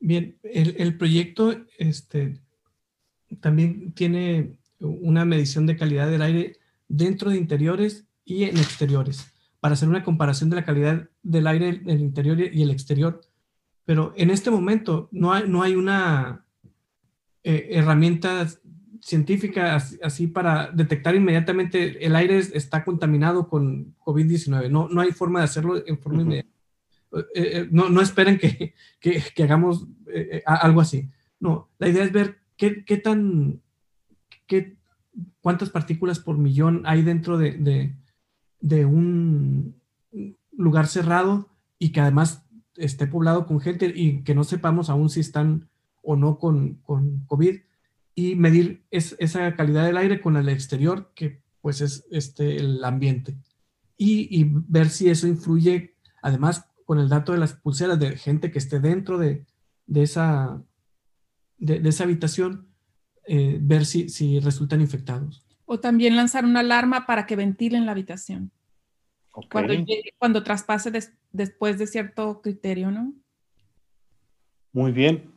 Bien, 0.00 0.38
el, 0.42 0.76
el 0.78 0.96
proyecto 0.96 1.52
este, 1.78 2.40
también 3.40 3.92
tiene 3.92 4.56
una 4.80 5.24
medición 5.24 5.66
de 5.66 5.76
calidad 5.76 6.10
del 6.10 6.22
aire 6.22 6.56
dentro 6.88 7.30
de 7.30 7.36
interiores 7.36 8.06
y 8.24 8.44
en 8.44 8.56
exteriores, 8.58 9.32
para 9.60 9.74
hacer 9.74 9.88
una 9.88 10.04
comparación 10.04 10.50
de 10.50 10.56
la 10.56 10.64
calidad 10.64 11.08
del 11.22 11.46
aire 11.46 11.68
en 11.68 11.90
el 11.90 12.00
interior 12.00 12.40
y 12.40 12.62
el 12.62 12.70
exterior. 12.70 13.20
Pero 13.84 14.12
en 14.16 14.30
este 14.30 14.50
momento 14.50 15.08
no 15.12 15.32
hay, 15.32 15.48
no 15.48 15.62
hay 15.62 15.74
una 15.74 16.44
eh, 17.42 17.68
herramienta 17.70 18.46
científica 19.00 19.76
así, 20.02 20.26
para 20.26 20.70
detectar 20.72 21.14
inmediatamente 21.14 22.04
el 22.04 22.14
aire 22.16 22.38
está 22.38 22.84
contaminado 22.84 23.48
con 23.48 23.94
COVID-19. 24.04 24.70
No, 24.70 24.88
no 24.88 25.00
hay 25.00 25.12
forma 25.12 25.40
de 25.40 25.44
hacerlo 25.46 25.82
en 25.86 25.98
forma 25.98 26.22
inmediata. 26.22 26.48
Eh, 27.12 27.22
eh, 27.34 27.68
no, 27.70 27.88
no, 27.88 28.02
esperen 28.02 28.36
que, 28.38 28.74
que, 29.00 29.22
que 29.34 29.42
hagamos 29.42 29.86
algo 30.44 30.82
así. 30.82 31.08
No, 31.40 31.70
la 31.78 31.88
idea 31.88 32.04
es 32.04 32.12
ver 32.12 32.38
qué, 32.58 32.84
qué 32.84 32.98
tan, 32.98 33.62
qué, 34.46 34.76
cuántas 35.40 35.70
partículas 35.70 36.18
por 36.18 36.36
millón 36.36 36.82
hay 36.84 37.02
dentro 37.02 37.38
de, 37.38 37.94
de 38.60 38.84
un 38.84 39.80
lugar 40.52 40.86
cerrado 40.88 41.48
y 41.78 41.92
que 41.92 42.00
además 42.00 42.44
esté 42.76 43.06
poblado 43.06 43.46
con 43.46 43.60
gente 43.60 43.90
y 43.94 44.22
que 44.22 44.34
no 44.34 44.44
sepamos 44.44 44.90
aún 44.90 45.08
si 45.08 45.20
están 45.20 45.70
o 46.02 46.16
no 46.16 46.38
con, 46.38 46.74
con 46.82 47.24
COVID 47.26 47.56
y 48.14 48.34
medir 48.34 48.84
esa 48.90 49.54
calidad 49.54 49.86
del 49.86 49.96
aire 49.96 50.20
con 50.20 50.36
el 50.36 50.48
exterior, 50.48 51.12
que 51.14 51.40
pues 51.60 51.80
es 51.80 52.04
este, 52.10 52.56
el 52.56 52.82
ambiente. 52.84 53.36
Y, 53.96 54.44
ver 54.44 54.90
si 54.90 55.08
eso 55.08 55.28
influye, 55.28 55.94
además, 56.22 56.64
con 56.84 56.98
el 56.98 57.08
dato 57.08 57.32
de 57.32 57.38
las 57.38 57.52
pulseras 57.52 57.98
de 57.98 58.16
gente 58.16 58.50
que 58.50 58.58
esté 58.58 58.80
dentro 58.80 59.18
de, 59.18 59.44
de 59.86 60.02
esa, 60.02 60.60
de, 61.58 61.86
esa 61.88 62.04
habitación, 62.04 62.68
eh, 63.26 63.58
ver 63.60 63.84
si, 63.84 64.08
si 64.08 64.40
resultan 64.40 64.80
infectados. 64.80 65.44
O 65.66 65.80
también 65.80 66.16
lanzar 66.16 66.44
una 66.44 66.60
alarma 66.60 67.06
para 67.06 67.26
que 67.26 67.36
ventilen 67.36 67.86
la 67.86 67.92
habitación. 67.92 68.50
Cuando, 69.50 69.74
cuando 70.18 70.42
traspase 70.42 70.90
después 71.30 71.78
de 71.78 71.86
cierto 71.86 72.40
criterio, 72.40 72.90
¿no? 72.90 73.12
Muy 74.72 74.92
bien. 74.92 75.32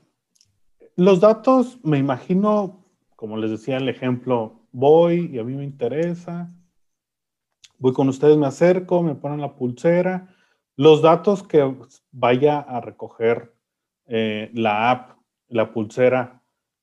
Los 0.96 1.20
datos, 1.20 1.80
me 1.84 1.98
imagino, 1.98 2.86
como 3.16 3.38
les 3.38 3.51
decía 3.51 3.78
el 3.78 3.90
ejemplo, 3.90 4.62
voy 4.72 5.30
y 5.34 5.40
a 5.40 5.44
mí 5.44 5.56
me 5.56 5.63
interesa, 5.63 6.51
voy 7.78 7.94
con 7.94 8.10
ustedes, 8.10 8.38
me 8.38 8.48
acerco, 8.48 9.01
me 9.01 9.16
ponen 9.16 9.42
la 9.42 9.56
pulsera. 9.56 10.34
Los 10.75 11.01
datos 11.01 11.44
que 11.44 11.75
vaya 12.12 12.60
a 12.60 12.82
recoger 12.82 13.54
eh, 14.08 14.51
la 14.54 14.92
app, 14.92 15.18
la 15.51 15.72
pulsera, 15.72 16.41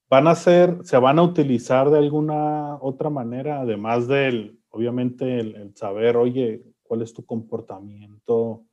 van 0.08 0.26
a 0.26 0.34
ser, 0.34 0.78
se 0.84 0.96
van 0.98 1.18
a 1.18 1.22
utilizar 1.22 1.90
de 1.90 1.98
alguna 1.98 2.76
otra 2.80 3.10
manera, 3.10 3.60
además 3.60 4.08
del, 4.08 4.58
obviamente, 4.70 5.40
el, 5.40 5.74
saber, 5.76 6.16
oye, 6.16 6.64
cuál 6.82 7.02
es 7.02 7.12
tu 7.12 7.24
comportamiento 7.24 8.64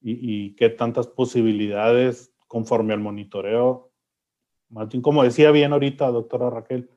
y, 0.00 0.54
qué 0.56 0.68
tantas 0.68 1.06
posibilidades 1.06 2.34
conforme 2.46 2.92
al 2.92 3.00
monitoreo. 3.00 3.90
Bien, 4.68 5.00
como 5.00 5.22
decía 5.22 5.50
bien 5.50 5.72
ahorita, 5.72 6.10
doctora 6.10 6.50
Raquel, 6.50 6.90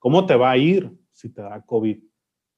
cómo 0.00 0.26
te 0.26 0.34
va 0.34 0.50
a 0.50 0.56
ir 0.56 0.98
si 1.12 1.28
te 1.28 1.42
da 1.42 1.64
COVID. 1.64 2.02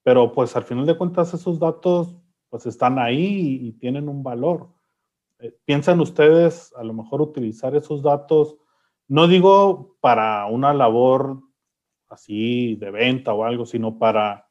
Pero 0.03 0.33
pues 0.33 0.57
al 0.57 0.65
final 0.65 0.87
de 0.87 0.97
cuentas 0.97 1.35
esos 1.35 1.59
datos 1.59 2.17
pues 2.49 2.67
están 2.67 2.99
ahí 2.99 3.59
y, 3.61 3.73
tienen 3.73 4.09
un 4.09 4.23
valor. 4.23 4.69
Eh, 5.41 5.55
¿Piensan 5.65 6.01
ustedes 6.01 6.73
a 6.77 6.85
lo 6.85 6.95
mejor 6.95 7.21
utilizar 7.21 7.75
esos 7.75 8.03
datos? 8.03 8.57
No 9.09 9.29
digo 9.29 9.97
para 10.01 10.47
una 10.47 10.73
labor 10.73 11.43
así 12.09 12.77
de 12.77 12.91
venta 12.91 13.35
o 13.35 13.45
algo, 13.45 13.67
sino 13.67 13.99
para 13.99 14.49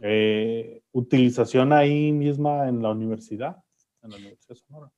eh, 0.00 0.82
utilización 0.92 1.72
ahí 1.72 2.12
misma 2.12 2.68
en 2.68 2.82
la 2.82 2.90
universidad, 2.90 3.62
en 4.02 4.10
la 4.10 4.16
Universidad 4.16 4.56
Sonora. 4.56 4.92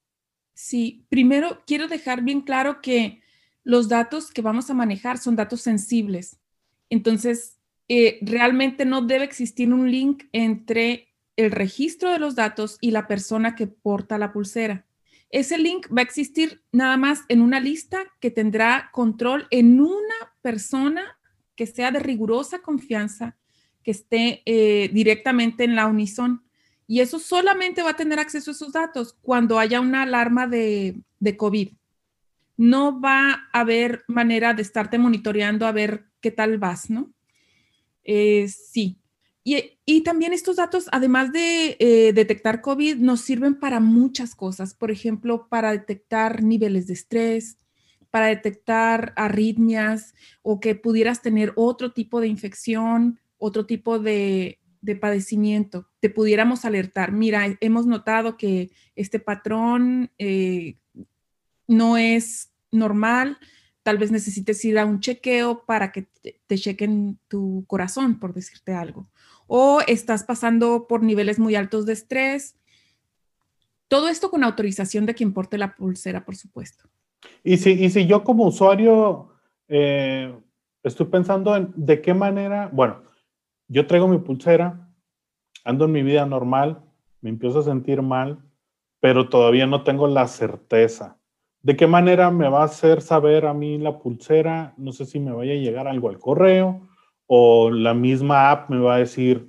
Sí, 0.55 1.07
primero 1.09 1.63
quiero 1.67 1.89
dejar 1.89 2.23
bien 2.23 2.43
claro 2.43 2.81
que 2.81 3.21
los 3.65 3.89
datos 3.89 4.31
que 4.31 4.43
vamos 4.43 4.71
a 4.71 4.75
manejar 4.75 5.19
son 5.19 5.37
datos 5.37 5.61
sensibles. 5.61 6.39
Entonces, 6.89 7.59
eh, 7.89 8.19
realmente 8.23 8.85
no 8.85 9.03
debe 9.03 9.25
existir 9.25 9.73
un 9.73 9.91
link 9.91 10.25
entre 10.33 11.09
el 11.37 11.51
registro 11.51 12.11
de 12.11 12.19
los 12.19 12.35
datos 12.35 12.79
y 12.81 12.91
la 12.91 13.07
persona 13.07 13.55
que 13.55 13.67
porta 13.67 14.19
la 14.19 14.33
pulsera. 14.33 14.87
Ese 15.33 15.57
link 15.57 15.89
va 15.89 16.03
a 16.03 16.05
existir 16.05 16.63
nada 16.73 16.99
más 16.99 17.23
en 17.29 17.41
una 17.41 17.59
lista 17.59 18.05
que 18.21 18.31
tendrá 18.31 18.91
control 18.93 19.47
en 19.51 19.81
una 19.81 20.15
persona 20.43 21.19
que 21.57 21.67
sea 21.67 21.91
de 21.91 22.01
rigurosa 22.01 22.61
confianza, 22.61 23.39
que 23.83 23.93
esté 23.93 24.43
eh, 24.45 24.91
directamente 24.93 25.65
en 25.65 25.75
la 25.75 25.87
Unison. 25.87 26.45
Y 26.87 27.01
eso 27.01 27.19
solamente 27.19 27.83
va 27.83 27.91
a 27.91 27.97
tener 27.97 28.19
acceso 28.19 28.51
a 28.51 28.55
esos 28.55 28.73
datos 28.73 29.17
cuando 29.23 29.59
haya 29.59 29.81
una 29.81 30.03
alarma 30.03 30.47
de, 30.47 31.03
COVID. 31.39 31.71
No 32.59 33.01
va 33.01 33.49
a 33.55 33.61
haber 33.61 34.05
manera 34.09 34.53
de 34.53 34.61
estarte 34.61 34.99
monitoreando 34.99 35.67
a 35.67 35.73
ver 35.73 36.05
qué 36.21 36.31
tal 36.31 36.59
vas, 36.59 36.91
¿no? 36.91 37.11
Eh, 38.05 38.49
sí. 38.49 39.02
Y, 39.45 40.03
también 40.05 40.33
estos 40.33 40.57
datos, 40.57 40.89
además 40.93 41.33
de 41.33 41.77
eh, 41.81 42.13
detectar 42.13 42.61
COVID, 42.61 42.97
nos 42.97 43.23
sirven 43.23 43.59
para 43.59 43.81
muchas 43.81 44.35
cosas. 44.35 44.75
Por 44.75 44.91
ejemplo, 44.91 45.49
para 45.49 45.73
detectar 45.73 46.43
niveles 46.43 46.87
de 46.87 46.95
estrés, 46.95 47.59
para 48.11 48.27
detectar 48.27 49.13
arritmias 49.17 50.15
o 50.43 50.61
que 50.61 50.75
pudieras 50.75 51.23
tener 51.23 51.53
otro 51.57 51.93
tipo 51.93 52.21
de 52.21 52.29
infección, 52.29 53.19
otro 53.39 53.67
tipo 53.67 53.99
de, 53.99 54.61
padecimiento. 55.01 55.89
Te 56.01 56.11
pudiéramos 56.11 56.65
alertar, 56.65 57.13
mira, 57.13 57.57
hemos 57.61 57.87
notado 57.87 58.37
que 58.37 58.71
este 58.95 59.19
patrón 59.19 60.11
eh, 60.19 60.77
no 61.67 61.97
es 61.97 62.53
normal, 62.71 63.39
tal 63.83 63.99
vez 63.99 64.11
necesites 64.11 64.65
ir 64.65 64.79
a 64.79 64.87
un 64.87 65.01
chequeo 65.01 65.65
para 65.65 65.93
que 65.93 66.03
te, 66.47 66.57
chequen 66.57 67.19
tu 67.29 67.65
corazón, 67.67 68.19
por 68.19 68.33
decirte 68.33 68.75
algo. 68.75 69.09
O 69.47 69.81
estás 69.87 70.25
pasando 70.25 70.87
por 70.87 71.03
niveles 71.03 71.39
muy 71.39 71.57
altos 71.57 71.85
de 71.87 71.93
estrés. 71.93 72.57
Todo 73.89 74.09
esto 74.09 74.31
con 74.31 74.45
autorización 74.45 75.05
de 75.05 75.15
quien 75.15 75.33
porte 75.33 75.59
la 75.59 75.75
pulsera, 75.75 76.25
por 76.25 76.37
supuesto. 76.37 76.89
Y 77.45 77.57
si, 77.57 77.91
si 77.91 78.07
yo 78.07 78.25
como 78.25 78.47
usuario 78.47 79.33
eh, 79.69 80.35
estoy 80.83 81.07
pensando 81.07 81.57
en 81.57 81.73
de 81.77 82.01
qué 82.01 82.15
manera, 82.15 82.71
bueno, 82.73 83.03
yo 83.69 83.87
traigo 83.87 84.09
mi 84.09 84.19
pulsera, 84.19 84.89
ando 85.65 85.85
en 85.87 85.93
mi 85.93 86.03
vida 86.03 86.25
normal, 86.27 86.83
me 87.21 87.31
empiezo 87.31 87.61
a 87.61 87.65
sentir 87.65 88.03
mal, 88.03 88.43
pero 89.01 89.29
todavía 89.29 89.67
no 89.67 89.83
tengo 89.83 90.07
la 90.07 90.27
certeza 90.29 91.19
¿De 91.63 91.77
qué 91.77 91.87
manera 91.87 92.31
me 92.33 92.49
va 92.49 92.63
a 92.63 92.67
hacer 92.67 93.03
saber 93.03 93.47
a 93.47 93.55
mí 93.55 93.79
la 93.79 93.99
pulsera? 93.99 94.75
No 94.77 94.91
sé 94.91 95.05
si 95.05 95.21
me 95.21 95.33
vaya 95.33 95.53
a 95.53 95.57
llegar 95.57 95.87
algo 95.87 96.09
al 96.09 96.19
correo 96.19 96.89
o 97.27 97.71
la 97.71 97.95
misma 97.95 98.51
app 98.51 98.69
me 98.69 98.79
va 98.79 98.97
a 98.97 98.99
decir, 98.99 99.49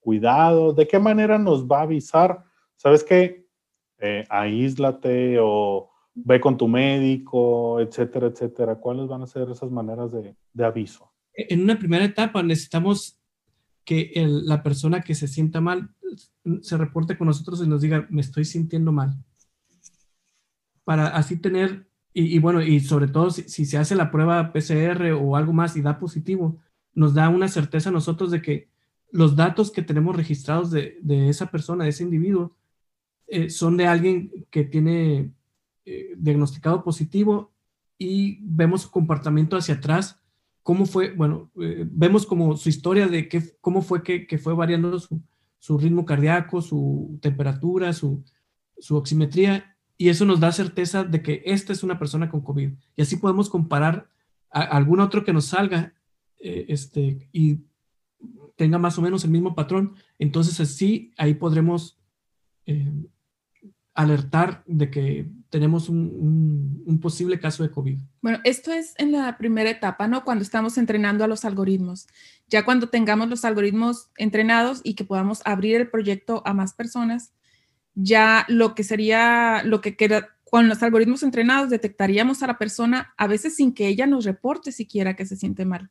cuidado. 0.00 0.72
¿De 0.72 0.88
qué 0.88 0.98
manera 0.98 1.38
nos 1.38 1.66
va 1.66 1.80
a 1.80 1.82
avisar? 1.82 2.42
¿Sabes 2.76 3.04
qué? 3.04 3.46
Eh, 3.98 4.24
aíslate 4.30 5.38
o 5.40 5.90
ve 6.14 6.40
con 6.40 6.56
tu 6.56 6.68
médico, 6.68 7.80
etcétera, 7.80 8.28
etcétera. 8.28 8.76
¿Cuáles 8.76 9.06
van 9.06 9.22
a 9.22 9.26
ser 9.26 9.50
esas 9.50 9.70
maneras 9.70 10.10
de, 10.10 10.34
aviso? 10.64 11.12
En 11.34 11.62
una 11.62 11.78
primera 11.78 12.04
etapa 12.04 12.42
necesitamos 12.42 13.20
que 13.84 14.10
la 14.26 14.62
persona 14.62 15.02
que 15.02 15.14
se 15.14 15.28
sienta 15.28 15.60
mal 15.60 15.90
se 16.62 16.78
reporte 16.78 17.18
con 17.18 17.26
nosotros 17.26 17.62
y 17.62 17.68
nos 17.68 17.82
diga, 17.82 18.06
me 18.08 18.22
estoy 18.22 18.46
sintiendo 18.46 18.90
mal 18.90 19.16
para 20.84 21.08
así 21.08 21.36
tener, 21.36 21.86
y, 22.14 22.38
bueno, 22.40 22.60
y 22.62 22.80
sobre 22.80 23.08
todo 23.08 23.30
si, 23.30 23.64
se 23.64 23.78
hace 23.78 23.94
la 23.94 24.10
prueba 24.10 24.52
PCR 24.52 25.12
o 25.12 25.36
algo 25.36 25.52
más 25.52 25.76
y 25.76 25.82
da 25.82 25.98
positivo, 25.98 26.58
nos 26.94 27.14
da 27.14 27.28
una 27.30 27.48
certeza 27.48 27.88
a 27.88 27.92
nosotros 27.92 28.30
de 28.30 28.42
que 28.42 28.68
los 29.10 29.34
datos 29.34 29.70
que 29.70 29.82
tenemos 29.82 30.16
registrados 30.16 30.70
de, 30.70 30.98
esa 31.28 31.50
persona, 31.50 31.84
de 31.84 31.90
ese 31.90 32.02
individuo, 32.02 32.54
eh, 33.28 33.48
son 33.48 33.76
de 33.78 33.86
alguien 33.86 34.30
que 34.50 34.64
tiene 34.64 35.32
eh, 35.86 36.14
diagnosticado 36.18 36.84
positivo 36.84 37.52
y 37.96 38.38
vemos 38.42 38.82
su 38.82 38.90
comportamiento 38.90 39.56
hacia 39.56 39.76
atrás, 39.76 40.20
cómo 40.62 40.84
fue, 40.84 41.14
bueno, 41.14 41.50
eh, 41.60 41.86
vemos 41.90 42.26
como 42.26 42.56
su 42.56 42.68
historia 42.68 43.08
de 43.08 43.28
qué, 43.28 43.42
cómo 43.60 43.80
fue 43.80 44.02
que, 44.02 44.38
fue 44.38 44.54
variando 44.54 44.98
su, 44.98 45.78
ritmo 45.78 46.04
cardíaco, 46.04 46.60
su 46.60 47.18
temperatura, 47.22 47.92
su 47.94 48.22
oximetría 48.90 49.71
y 50.02 50.08
eso 50.08 50.24
nos 50.24 50.40
da 50.40 50.50
certeza 50.50 51.04
de 51.04 51.22
que 51.22 51.44
esta 51.46 51.72
es 51.72 51.84
una 51.84 51.96
persona 51.96 52.28
con 52.28 52.40
COVID. 52.40 52.70
Y 52.96 53.02
así 53.02 53.18
podemos 53.18 53.48
comparar 53.48 54.08
a 54.50 54.62
algún 54.62 54.98
otro 54.98 55.24
que 55.24 55.32
nos 55.32 55.44
salga 55.44 55.94
eh, 56.40 56.64
este, 56.70 57.28
y 57.30 57.60
tenga 58.56 58.78
más 58.78 58.98
o 58.98 59.02
menos 59.02 59.22
el 59.22 59.30
mismo 59.30 59.54
patrón. 59.54 59.94
Entonces 60.18 60.58
así 60.58 61.12
ahí 61.16 61.34
podremos 61.34 62.00
eh, 62.66 62.92
alertar 63.94 64.64
de 64.66 64.90
que 64.90 65.30
tenemos 65.50 65.88
un, 65.88 66.82
un, 66.84 66.98
posible 66.98 67.38
caso 67.38 67.62
de 67.62 67.70
COVID. 67.70 68.00
Bueno, 68.22 68.40
esto 68.42 68.72
es 68.72 68.94
en 68.98 69.12
la 69.12 69.38
primera 69.38 69.70
etapa, 69.70 70.08
¿no? 70.08 70.24
Cuando 70.24 70.42
estamos 70.42 70.78
entrenando 70.78 71.22
a 71.22 71.28
los 71.28 71.44
algoritmos. 71.44 72.08
Ya 72.48 72.64
cuando 72.64 72.88
tengamos 72.88 73.28
los 73.28 73.44
algoritmos 73.44 74.10
entrenados 74.16 74.80
y 74.82 74.94
que 74.94 75.04
podamos 75.04 75.42
abrir 75.44 75.76
el 75.76 75.88
proyecto 75.88 76.42
a 76.44 76.54
más 76.54 76.74
personas, 76.74 77.32
ya 77.94 78.44
lo 78.48 78.74
que 78.74 78.84
sería, 78.84 79.62
lo 79.64 79.80
que 79.80 79.96
queda, 79.96 80.28
con 80.50 80.68
los 80.68 80.82
algoritmos 80.82 81.22
entrenados 81.22 81.70
detectaríamos 81.70 82.42
a 82.42 82.46
la 82.46 82.58
persona 82.58 83.14
a 83.16 83.26
veces 83.26 83.56
sin 83.56 83.72
que 83.72 83.88
ella 83.88 84.06
nos 84.06 84.24
reporte 84.24 84.72
siquiera 84.72 85.14
que 85.14 85.26
se 85.26 85.36
siente 85.36 85.64
mal. 85.64 85.90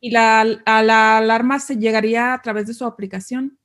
Y 0.00 0.10
la, 0.10 0.40
a 0.40 0.82
la 0.82 1.18
alarma 1.18 1.58
se 1.58 1.76
llegaría 1.76 2.32
a 2.32 2.42
través 2.42 2.66
de 2.66 2.74
su 2.74 2.84
aplicación. 2.84 3.58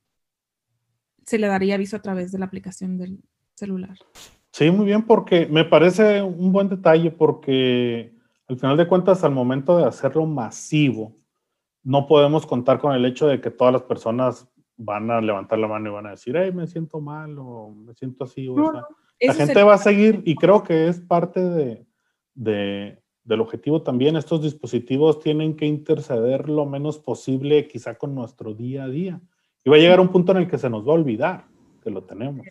Se 1.24 1.38
le 1.38 1.46
daría 1.46 1.74
aviso 1.74 1.96
a 1.96 2.02
través 2.02 2.32
de 2.32 2.38
la 2.38 2.46
aplicación 2.46 2.98
del 2.98 3.20
celular. 3.54 3.98
Sí, 4.52 4.70
muy 4.70 4.86
bien, 4.86 5.02
porque 5.02 5.46
me 5.46 5.64
parece 5.64 6.22
un 6.22 6.52
buen 6.52 6.68
detalle 6.68 7.10
porque 7.10 8.14
al 8.48 8.58
final 8.58 8.76
de 8.76 8.86
cuentas, 8.86 9.24
al 9.24 9.32
momento 9.32 9.76
de 9.76 9.84
hacerlo 9.84 10.24
masivo, 10.24 11.16
no 11.82 12.06
podemos 12.06 12.46
contar 12.46 12.78
con 12.78 12.94
el 12.94 13.04
hecho 13.04 13.26
de 13.26 13.40
que 13.40 13.50
todas 13.50 13.72
las 13.72 13.82
personas 13.82 14.48
van 14.76 15.10
a 15.10 15.20
levantar 15.20 15.58
la 15.58 15.68
mano 15.68 15.90
y 15.90 15.92
van 15.92 16.06
a 16.06 16.10
decir, 16.10 16.36
hey, 16.36 16.52
me 16.52 16.66
siento 16.66 17.00
mal 17.00 17.36
o 17.38 17.70
me 17.70 17.94
siento 17.94 18.24
así. 18.24 18.48
O 18.48 18.72
la 19.20 19.34
gente 19.34 19.62
va 19.62 19.74
a 19.74 19.78
seguir 19.78 20.22
y 20.24 20.34
creo 20.34 20.62
que 20.62 20.88
es 20.88 21.00
parte 21.00 21.40
de, 21.40 21.86
de, 22.34 23.02
del 23.24 23.40
objetivo 23.40 23.82
también. 23.82 24.16
Estos 24.16 24.42
dispositivos 24.42 25.20
tienen 25.20 25.56
que 25.56 25.66
interceder 25.66 26.48
lo 26.48 26.66
menos 26.66 26.98
posible 26.98 27.66
quizá 27.66 27.96
con 27.96 28.14
nuestro 28.14 28.54
día 28.54 28.84
a 28.84 28.88
día. 28.88 29.20
Y 29.64 29.70
va 29.70 29.76
a 29.76 29.80
llegar 29.80 30.00
un 30.00 30.08
punto 30.08 30.32
en 30.32 30.38
el 30.38 30.48
que 30.48 30.58
se 30.58 30.70
nos 30.70 30.86
va 30.86 30.92
a 30.92 30.96
olvidar 30.96 31.46
que 31.82 31.90
lo 31.90 32.04
tenemos. 32.04 32.46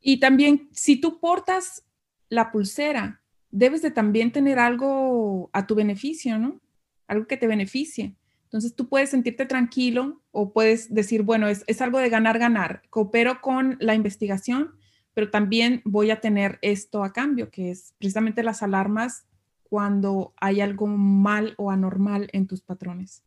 Y 0.00 0.18
también, 0.18 0.68
si 0.72 1.00
tú 1.00 1.20
portas 1.20 1.86
la 2.28 2.50
pulsera, 2.50 3.22
debes 3.50 3.82
de 3.82 3.90
también 3.90 4.32
tener 4.32 4.58
algo 4.58 5.50
a 5.52 5.66
tu 5.66 5.74
beneficio, 5.74 6.38
¿no? 6.38 6.60
Algo 7.06 7.26
que 7.26 7.36
te 7.36 7.46
beneficie. 7.46 8.16
Entonces 8.52 8.76
tú 8.76 8.86
puedes 8.86 9.08
sentirte 9.08 9.46
tranquilo 9.46 10.20
o 10.30 10.52
puedes 10.52 10.92
decir, 10.92 11.22
bueno, 11.22 11.48
es, 11.48 11.80
algo 11.80 11.98
de 11.98 12.10
ganar, 12.10 12.38
ganar. 12.38 12.82
Coopero 12.90 13.40
con 13.40 13.78
la 13.80 13.94
investigación, 13.94 14.72
pero 15.14 15.30
también 15.30 15.80
voy 15.86 16.10
a 16.10 16.20
tener 16.20 16.58
esto 16.60 17.02
a 17.02 17.14
cambio, 17.14 17.50
que 17.50 17.70
es 17.70 17.94
precisamente 17.96 18.42
las 18.42 18.62
alarmas 18.62 19.26
cuando 19.62 20.34
hay 20.36 20.60
algo 20.60 20.86
mal 20.86 21.54
o 21.56 21.70
anormal 21.70 22.28
en 22.34 22.46
tus 22.46 22.60
patrones. 22.60 23.24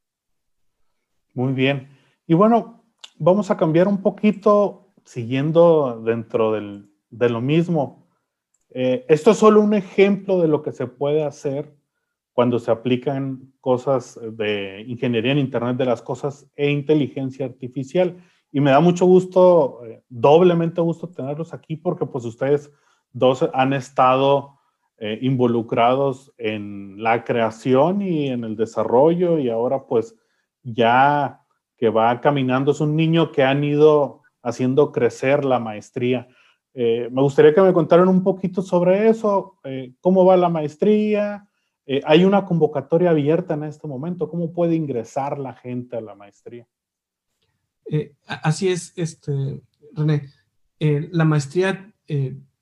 Muy 1.34 1.54
bien. 1.54 1.90
Y 2.28 2.36
bueno, 2.36 2.84
vamos 3.18 3.50
a 3.50 3.58
cambiar 3.58 3.88
un 3.88 4.04
poquito 4.04 4.94
siguiendo 5.06 6.04
dentro 6.06 6.52
de 6.52 7.30
lo 7.32 7.42
mismo. 7.42 8.08
Eh, 8.70 9.08
esto 9.10 9.32
es 9.32 9.38
solo 9.38 9.62
un 9.62 9.74
ejemplo 9.74 10.40
de 10.40 10.50
lo 10.50 10.62
que 10.62 10.72
se 10.72 10.86
puede 10.86 11.24
hacer 11.24 11.75
cuando 12.36 12.60
se 12.60 12.70
aplican 12.70 13.54
cosas 13.62 14.20
de 14.34 14.84
ingeniería 14.88 15.32
en 15.32 15.38
Internet 15.38 15.78
de 15.78 15.86
las 15.86 16.02
Cosas 16.02 16.52
e 16.58 16.70
inteligencia 16.70 17.46
artificial. 17.46 18.18
Y 18.52 18.60
me 18.60 18.72
da 18.72 18.82
mucho 18.82 19.06
gusto, 19.06 19.80
eh, 19.86 20.04
doblemente 20.10 20.82
gusto 20.82 21.08
tenerlos 21.08 21.54
aquí 21.54 21.78
porque 21.78 22.06
pues 22.06 22.26
ustedes 22.26 22.70
dos 23.14 23.50
han 23.54 23.72
estado 23.72 24.60
eh, 24.98 25.18
involucrados 25.22 26.34
en 26.38 27.02
la 27.02 27.24
creación 27.24 28.02
y 28.02 28.28
en 28.28 28.44
el 28.44 28.58
desarrollo 28.58 29.40
y 29.40 29.50
ahora 29.50 29.86
pues 29.88 30.14
ya 30.62 31.40
que 31.78 31.88
va 31.88 32.20
caminando, 32.20 32.72
es 32.74 32.82
un 32.82 32.98
niño 32.98 33.32
que 33.32 33.44
han 33.44 33.64
ido 33.64 34.24
haciendo 34.44 34.92
crecer 34.92 35.46
la 35.46 35.60
maestría. 35.60 36.28
Eh, 36.74 37.08
me 37.14 37.22
gustaría 37.22 37.54
que 37.54 37.62
me 37.62 37.72
contaran 37.72 38.10
un 38.10 38.24
poquito 38.24 38.62
sobre 38.62 39.08
eso, 39.08 39.58
cómo 40.02 40.26
va 40.26 40.36
la 40.36 40.50
maestría. 40.50 41.48
Eh, 41.86 42.02
hay 42.06 42.26
una 42.26 42.46
convocatoria 42.46 43.12
abierta 43.12 43.54
en 43.54 43.64
este 43.64 43.88
momento, 43.88 44.30
¿cómo 44.30 44.52
puede 44.52 44.76
ingresar 44.76 45.38
la 45.38 45.54
gente 45.54 45.98
a 45.98 46.02
la 46.02 46.16
maestría? 46.16 46.68
así 48.26 48.70
es, 48.70 48.94
este, 48.96 49.62
René. 49.94 50.32
la 50.80 51.24
maestría 51.24 51.94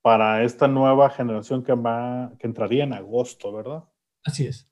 para 0.02 0.44
esta 0.44 0.68
nueva 0.68 1.12
generación 1.12 1.64
que, 1.64 1.74
va, 1.74 2.34
que 2.40 2.48
entraría 2.48 2.84
en 2.84 2.94
agosto, 2.94 3.54
¿verdad? 3.54 3.84
Así 4.24 4.48
es. 4.48 4.68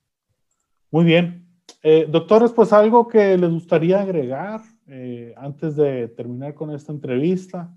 Muy 0.90 1.06
bien. 1.06 1.48
Eh, 1.84 2.08
doctores, 2.10 2.52
pues 2.52 2.74
algo 2.74 3.08
que 3.08 3.38
les 3.38 3.52
gustaría 3.52 4.02
agregar 4.02 4.62
eh, 4.88 5.36
antes 5.38 5.76
de 5.76 6.08
terminar 6.08 6.56
con 6.56 6.72
esta 6.72 6.92
entrevista. 6.92 7.72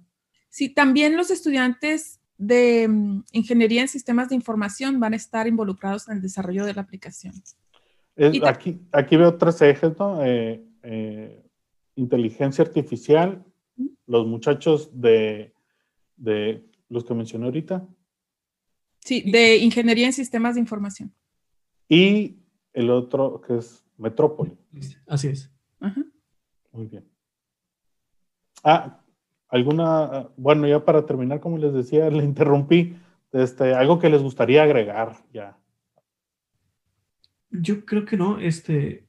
Sí, 0.48 0.70
también 0.70 1.16
los 1.16 1.30
estudiantes 1.30 2.20
de 2.38 2.88
mm, 2.88 3.24
ingeniería 3.32 3.82
en 3.82 3.88
sistemas 3.88 4.30
de 4.30 4.34
información 4.34 4.98
van 4.98 5.12
a 5.12 5.16
estar 5.16 5.46
involucrados 5.46 6.08
en 6.08 6.16
el 6.16 6.22
desarrollo 6.22 6.64
de 6.64 6.72
la 6.72 6.80
aplicación. 6.82 7.34
Aquí, 8.44 8.80
aquí 8.92 9.16
veo 9.16 9.36
tres 9.36 9.60
ejes, 9.62 9.98
¿no? 9.98 10.24
Eh, 10.24 10.64
eh, 10.82 11.44
inteligencia 11.96 12.64
artificial, 12.64 13.44
los 14.06 14.26
muchachos 14.26 14.90
de, 14.92 15.52
de 16.16 16.64
los 16.88 17.04
que 17.04 17.14
mencioné 17.14 17.46
ahorita. 17.46 17.86
Sí, 19.00 19.30
de 19.30 19.56
ingeniería 19.56 20.06
en 20.06 20.12
sistemas 20.12 20.54
de 20.54 20.60
información. 20.60 21.12
Y 21.88 22.38
el 22.72 22.90
otro 22.90 23.40
que 23.40 23.58
es 23.58 23.84
Metrópoli. 23.96 24.56
Así 25.06 25.28
es. 25.28 25.50
Muy 26.72 26.86
bien. 26.86 27.04
Ah, 28.64 29.00
alguna, 29.48 30.30
bueno, 30.36 30.66
ya 30.66 30.84
para 30.84 31.04
terminar, 31.04 31.40
como 31.40 31.58
les 31.58 31.72
decía, 31.74 32.08
le 32.10 32.24
interrumpí, 32.24 32.96
este, 33.32 33.74
algo 33.74 33.98
que 33.98 34.08
les 34.08 34.22
gustaría 34.22 34.62
agregar 34.62 35.16
ya. 35.32 35.58
Yo 37.52 37.84
creo 37.84 38.04
que 38.04 38.16
no, 38.16 38.40
este, 38.40 39.04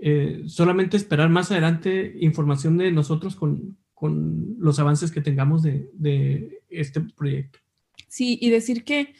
eh, 0.00 0.42
solamente 0.46 0.96
esperar 0.96 1.30
más 1.30 1.50
adelante 1.50 2.16
información 2.20 2.76
de 2.76 2.92
nosotros 2.92 3.36
con, 3.36 3.78
con 3.94 4.56
los 4.58 4.78
avances 4.78 5.10
que 5.10 5.20
tengamos 5.20 5.62
de, 5.62 5.88
de, 5.94 6.62
este 6.68 7.00
proyecto. 7.00 7.60
Sí, 8.08 8.38
y 8.40 8.50
decir 8.50 8.84
que 8.84 9.14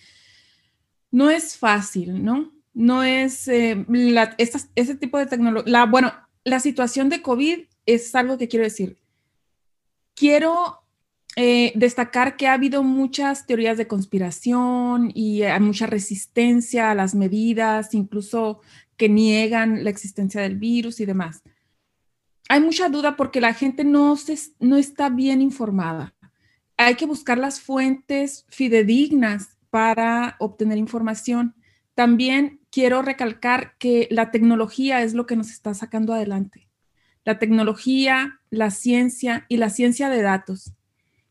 no 1.11 1.31
es 1.31 1.57
fácil, 1.57 2.23
¿no? 2.25 2.53
No 2.73 3.03
es 3.03 3.49
eh, 3.49 3.85
la, 3.89 4.35
ese 4.37 4.95
tipo 4.97 5.19
de 5.19 5.27
tecnología. 5.27 5.87
Bueno, 5.87 6.13
la 6.45 6.61
situación 6.61 7.09
de 7.09 7.23
COVID 7.23 7.61
es 7.87 8.15
algo 8.15 8.37
que 8.37 8.49
quiero 8.49 8.65
decir 8.65 8.99
quiero 10.15 10.84
eh, 11.37 11.73
destacar 11.75 12.37
que 12.37 12.47
ha 12.47 12.55
habido 12.55 12.83
muchas 12.83 13.47
teorías 13.47 13.77
de 13.77 13.87
conspiración 13.87 15.11
y 15.15 15.43
hay 15.43 15.61
mucha 15.61 15.87
resistencia 15.87 16.91
a 16.91 16.95
las 16.95 17.15
medidas, 17.15 17.95
incluso 17.95 18.61
que 18.97 19.09
niegan 19.09 19.85
la 19.85 19.91
existencia 19.91 20.41
del 20.41 20.57
virus 20.57 21.01
y 21.01 21.07
demás. 21.07 21.43
Hay 22.49 22.61
mucha 22.61 22.89
duda 22.89 23.17
porque 23.17 23.41
la 23.41 23.55
gente 23.55 23.85
no, 23.85 24.17
no 24.61 24.77
está 24.77 25.09
bien 25.09 25.41
informada. 25.41 26.15
Hay 26.77 26.95
que 26.95 27.07
buscar 27.07 27.39
las 27.39 27.61
fuentes 27.61 28.47
fidedignas 28.49 29.57
para 29.71 30.37
obtener 30.39 30.79
información. 30.79 31.55
También 31.95 32.61
quiero 32.71 33.03
recalcar 33.03 33.77
que 33.79 34.09
la 34.11 34.31
tecnología 34.31 35.03
es 35.03 35.15
lo 35.15 35.27
que 35.27 35.37
nos 35.37 35.51
está 35.51 35.75
sacando 35.75 36.13
adelante 36.13 36.65
la 37.25 37.39
tecnología, 37.39 38.41
la 38.51 38.71
ciencia 38.71 39.47
y 39.49 39.57
la 39.57 39.71
ciencia 39.71 40.09
de 40.09 40.23
datos. 40.23 40.73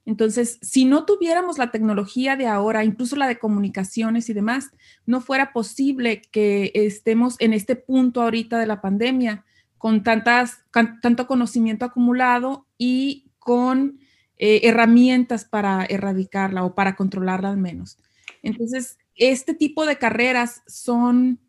Entonces, 0.05 0.59
si 0.61 0.85
no 0.85 1.05
tuviéramos 1.05 1.57
la 1.57 1.71
tecnología 1.71 2.35
de 2.35 2.47
ahora, 2.47 2.83
incluso 2.83 3.15
la 3.15 3.27
de 3.27 3.39
comunicaciones 3.39 4.29
y 4.29 4.33
demás, 4.33 4.71
no 5.05 5.21
fuera 5.21 5.53
posible 5.53 6.21
que 6.21 6.71
estemos 6.73 7.35
en 7.39 7.53
este 7.53 7.75
punto 7.75 8.21
ahorita 8.21 8.59
de 8.59 8.67
la 8.67 8.81
pandemia 8.81 9.45
con 9.77 10.03
tantas, 10.03 10.63
tanto 11.01 11.27
conocimiento 11.27 11.85
acumulado 11.85 12.67
y 12.77 13.31
con 13.39 13.99
eh, 14.37 14.61
herramientas 14.63 15.45
para 15.45 15.85
erradicarla 15.85 16.63
o 16.63 16.75
para 16.75 16.95
controlarla 16.95 17.49
al 17.49 17.57
menos. 17.57 17.97
Entonces, 18.41 18.97
este 19.15 19.53
tipo 19.53 19.85
de 19.85 19.97
carreras 19.97 20.63
son 20.67 21.39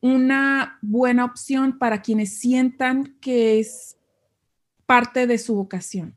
una 0.00 0.78
buena 0.82 1.24
opción 1.24 1.78
para 1.78 2.02
quienes 2.02 2.38
sientan 2.38 3.16
que 3.20 3.60
es 3.60 3.96
parte 4.86 5.26
de 5.26 5.38
su 5.38 5.54
vocación. 5.54 6.16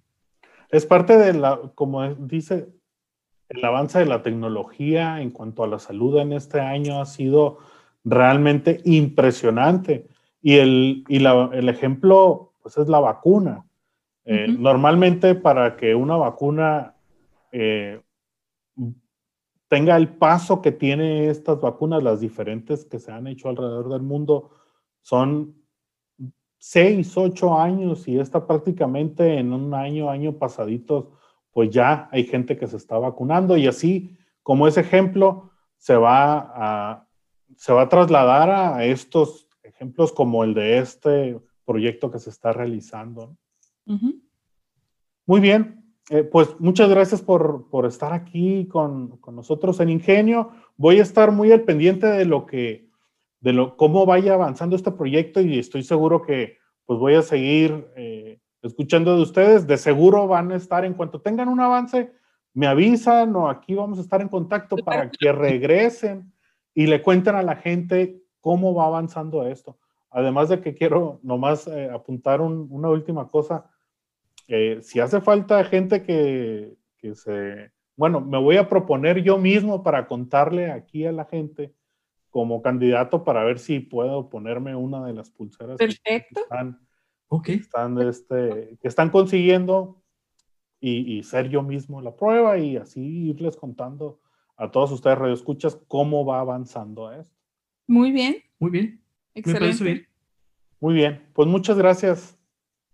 Es 0.69 0.85
parte 0.85 1.17
de 1.17 1.33
la, 1.33 1.59
como 1.75 2.07
dice, 2.15 2.69
el 3.49 3.63
avance 3.63 3.99
de 3.99 4.05
la 4.05 4.23
tecnología 4.23 5.21
en 5.21 5.31
cuanto 5.31 5.63
a 5.63 5.67
la 5.67 5.79
salud 5.79 6.17
en 6.17 6.33
este 6.33 6.59
año 6.59 6.99
ha 6.99 7.05
sido 7.05 7.59
realmente 8.03 8.81
impresionante. 8.85 10.07
Y 10.41 10.55
el, 10.57 11.03
el 11.09 11.69
ejemplo, 11.69 12.53
pues 12.61 12.77
es 12.77 12.87
la 12.87 12.99
vacuna. 12.99 13.65
Eh, 14.25 14.47
normalmente 14.47 15.35
para 15.35 15.77
que 15.77 15.93
una 15.93 16.15
vacuna 16.15 16.95
eh, 17.51 18.01
tenga 19.67 19.95
el 19.97 20.09
paso 20.09 20.61
que 20.61 20.71
tiene 20.71 21.29
estas 21.29 21.61
vacunas, 21.61 22.01
las 22.01 22.21
diferentes 22.21 22.85
que 22.85 22.99
se 22.99 23.11
han 23.11 23.27
hecho 23.27 23.49
alrededor 23.49 23.89
del 23.89 24.01
mundo, 24.01 24.49
son 25.01 25.55
seis, 26.67 27.15
ocho 27.15 27.59
años 27.59 28.07
y 28.07 28.17
esta 28.17 28.47
prácticamente 28.47 29.37
en 29.37 29.53
un 29.53 29.75
año, 29.75 30.09
año 30.09 30.33
pasadito, 30.33 31.11
pues 31.51 31.69
ya 31.69 32.09
hay 32.11 32.23
gente 32.23 32.57
que 32.57 32.65
se 32.65 32.77
está 32.77 32.97
vacunando 32.97 33.55
y 33.55 33.67
así 33.67 34.17
como 34.41 34.67
ese 34.67 34.81
ejemplo 34.81 35.51
se 35.77 35.95
va 35.95 36.39
a, 36.55 37.07
se 37.55 37.71
va 37.71 37.83
a 37.83 37.89
trasladar 37.89 38.49
a 38.49 38.83
estos 38.83 39.47
ejemplos 39.61 40.11
como 40.11 40.43
el 40.43 40.55
de 40.55 40.79
este 40.79 41.39
proyecto 41.65 42.09
que 42.09 42.17
se 42.17 42.31
está 42.31 42.51
realizando. 42.51 43.37
Muy 45.27 45.39
bien, 45.39 45.83
eh, 46.09 46.23
pues 46.23 46.59
muchas 46.59 46.89
gracias 46.89 47.21
por, 47.21 47.67
estar 47.87 48.11
aquí 48.11 48.65
con, 48.65 49.19
nosotros 49.31 49.79
en 49.81 49.89
Ingenio. 49.89 50.49
Voy 50.77 50.97
a 50.97 51.03
estar 51.03 51.31
muy 51.31 51.51
al 51.51 51.61
pendiente 51.61 52.07
de 52.07 52.25
lo 52.25 52.47
que, 52.47 52.89
de 53.45 53.53
lo, 53.53 53.77
cómo 53.77 54.07
vaya 54.07 54.33
avanzando 54.33 54.75
este 54.75 54.91
proyecto 54.91 55.39
y 55.39 55.59
estoy 55.59 55.83
seguro 55.83 56.23
que 56.23 56.57
pues 56.83 56.97
voy 56.99 57.13
a 57.13 57.21
seguir 57.21 57.87
eh, 57.95 58.39
escuchando 58.63 59.15
de 59.15 59.21
ustedes. 59.21 59.67
De 59.67 59.77
seguro 59.77 60.25
van 60.25 60.51
a 60.51 60.55
estar, 60.55 60.83
en 60.83 60.95
cuanto 60.95 61.21
tengan 61.21 61.49
un 61.49 61.59
avance, 61.59 62.11
me 62.55 62.65
avisan 62.65 63.35
o 63.35 63.47
aquí 63.47 63.75
vamos 63.75 63.99
a 63.99 64.01
estar 64.01 64.19
en 64.19 64.29
contacto 64.29 64.77
para 64.77 65.11
que 65.11 65.31
regresen 65.31 66.33
y 66.73 66.87
le 66.87 67.03
cuenten 67.03 67.35
a 67.35 67.43
la 67.43 67.55
gente 67.55 68.19
cómo 68.41 68.73
va 68.73 68.87
avanzando 68.87 69.45
esto. 69.45 69.77
Además 70.09 70.49
de 70.49 70.59
que 70.59 70.73
quiero 70.73 71.19
nomás 71.21 71.67
eh, 71.67 71.87
apuntar 71.93 72.41
una 72.41 72.89
última 72.89 73.27
cosa. 73.29 73.69
Eh, 74.47 74.79
si 74.81 74.99
hace 74.99 75.21
falta 75.21 75.63
gente 75.65 76.01
que, 76.01 76.77
que, 76.97 77.13
se... 77.13 77.71
Bueno, 77.95 78.21
me 78.21 78.39
voy 78.39 78.57
a 78.57 78.67
proponer 78.67 79.21
yo 79.21 79.37
mismo 79.37 79.83
para 79.83 80.07
contarle 80.07 80.71
aquí 80.71 81.05
a 81.05 81.11
la 81.11 81.25
gente 81.25 81.75
como 82.35 82.61
candidato 82.61 83.23
para 83.23 83.45
ver 83.45 83.59
si 83.59 83.79
puedo 83.79 84.29
ponerme 84.29 84.75
una 84.75 85.05
de 85.05 85.13
las 85.13 85.29
pulseras 85.29 85.77
Perfecto. 85.77 86.41
que 87.41 87.53
están, 87.53 87.97
este, 88.01 88.77
que 88.81 88.87
están 88.89 89.09
consiguiendo 89.09 90.03
y, 90.81 91.23
ser 91.23 91.47
yo 91.47 91.63
mismo 91.63 92.01
la 92.01 92.13
prueba 92.13 92.57
y 92.57 92.75
así 92.75 93.29
irles 93.29 93.55
contando 93.55 94.19
a 94.57 94.69
todos 94.69 94.91
ustedes 94.91 95.17
radioescuchas 95.17 95.79
cómo 95.87 96.25
va 96.25 96.41
avanzando 96.41 97.09
esto. 97.13 97.33
Muy 97.87 98.11
bien. 98.11 98.35
Muy 98.59 98.69
bien. 98.69 99.01
Excelente. 99.33 100.09
Muy 100.81 100.93
bien. 100.93 101.25
Pues 101.31 101.47
muchas 101.47 101.77
gracias. 101.77 102.37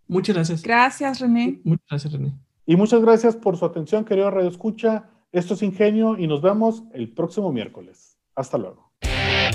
Muchas 0.07 0.35
gracias. 0.35 0.61
Gracias, 0.61 1.19
René. 1.19 1.59
Muchas 1.63 1.87
gracias, 1.89 2.13
René. 2.13 2.33
Y 2.67 2.75
muchas 2.75 3.01
gracias 3.01 3.35
por 3.35 3.57
su 3.57 3.65
atención, 3.65 4.05
querido 4.05 4.29
Radio 4.29 4.49
Escucha. 4.49 5.09
Esto 5.31 5.55
es 5.55 5.63
Ingenio 5.63 6.15
y 6.15 6.27
nos 6.27 6.43
vemos 6.43 6.83
el 6.93 7.11
próximo 7.11 7.51
miércoles. 7.51 8.19
Hasta 8.35 8.59
luego. 8.59 8.90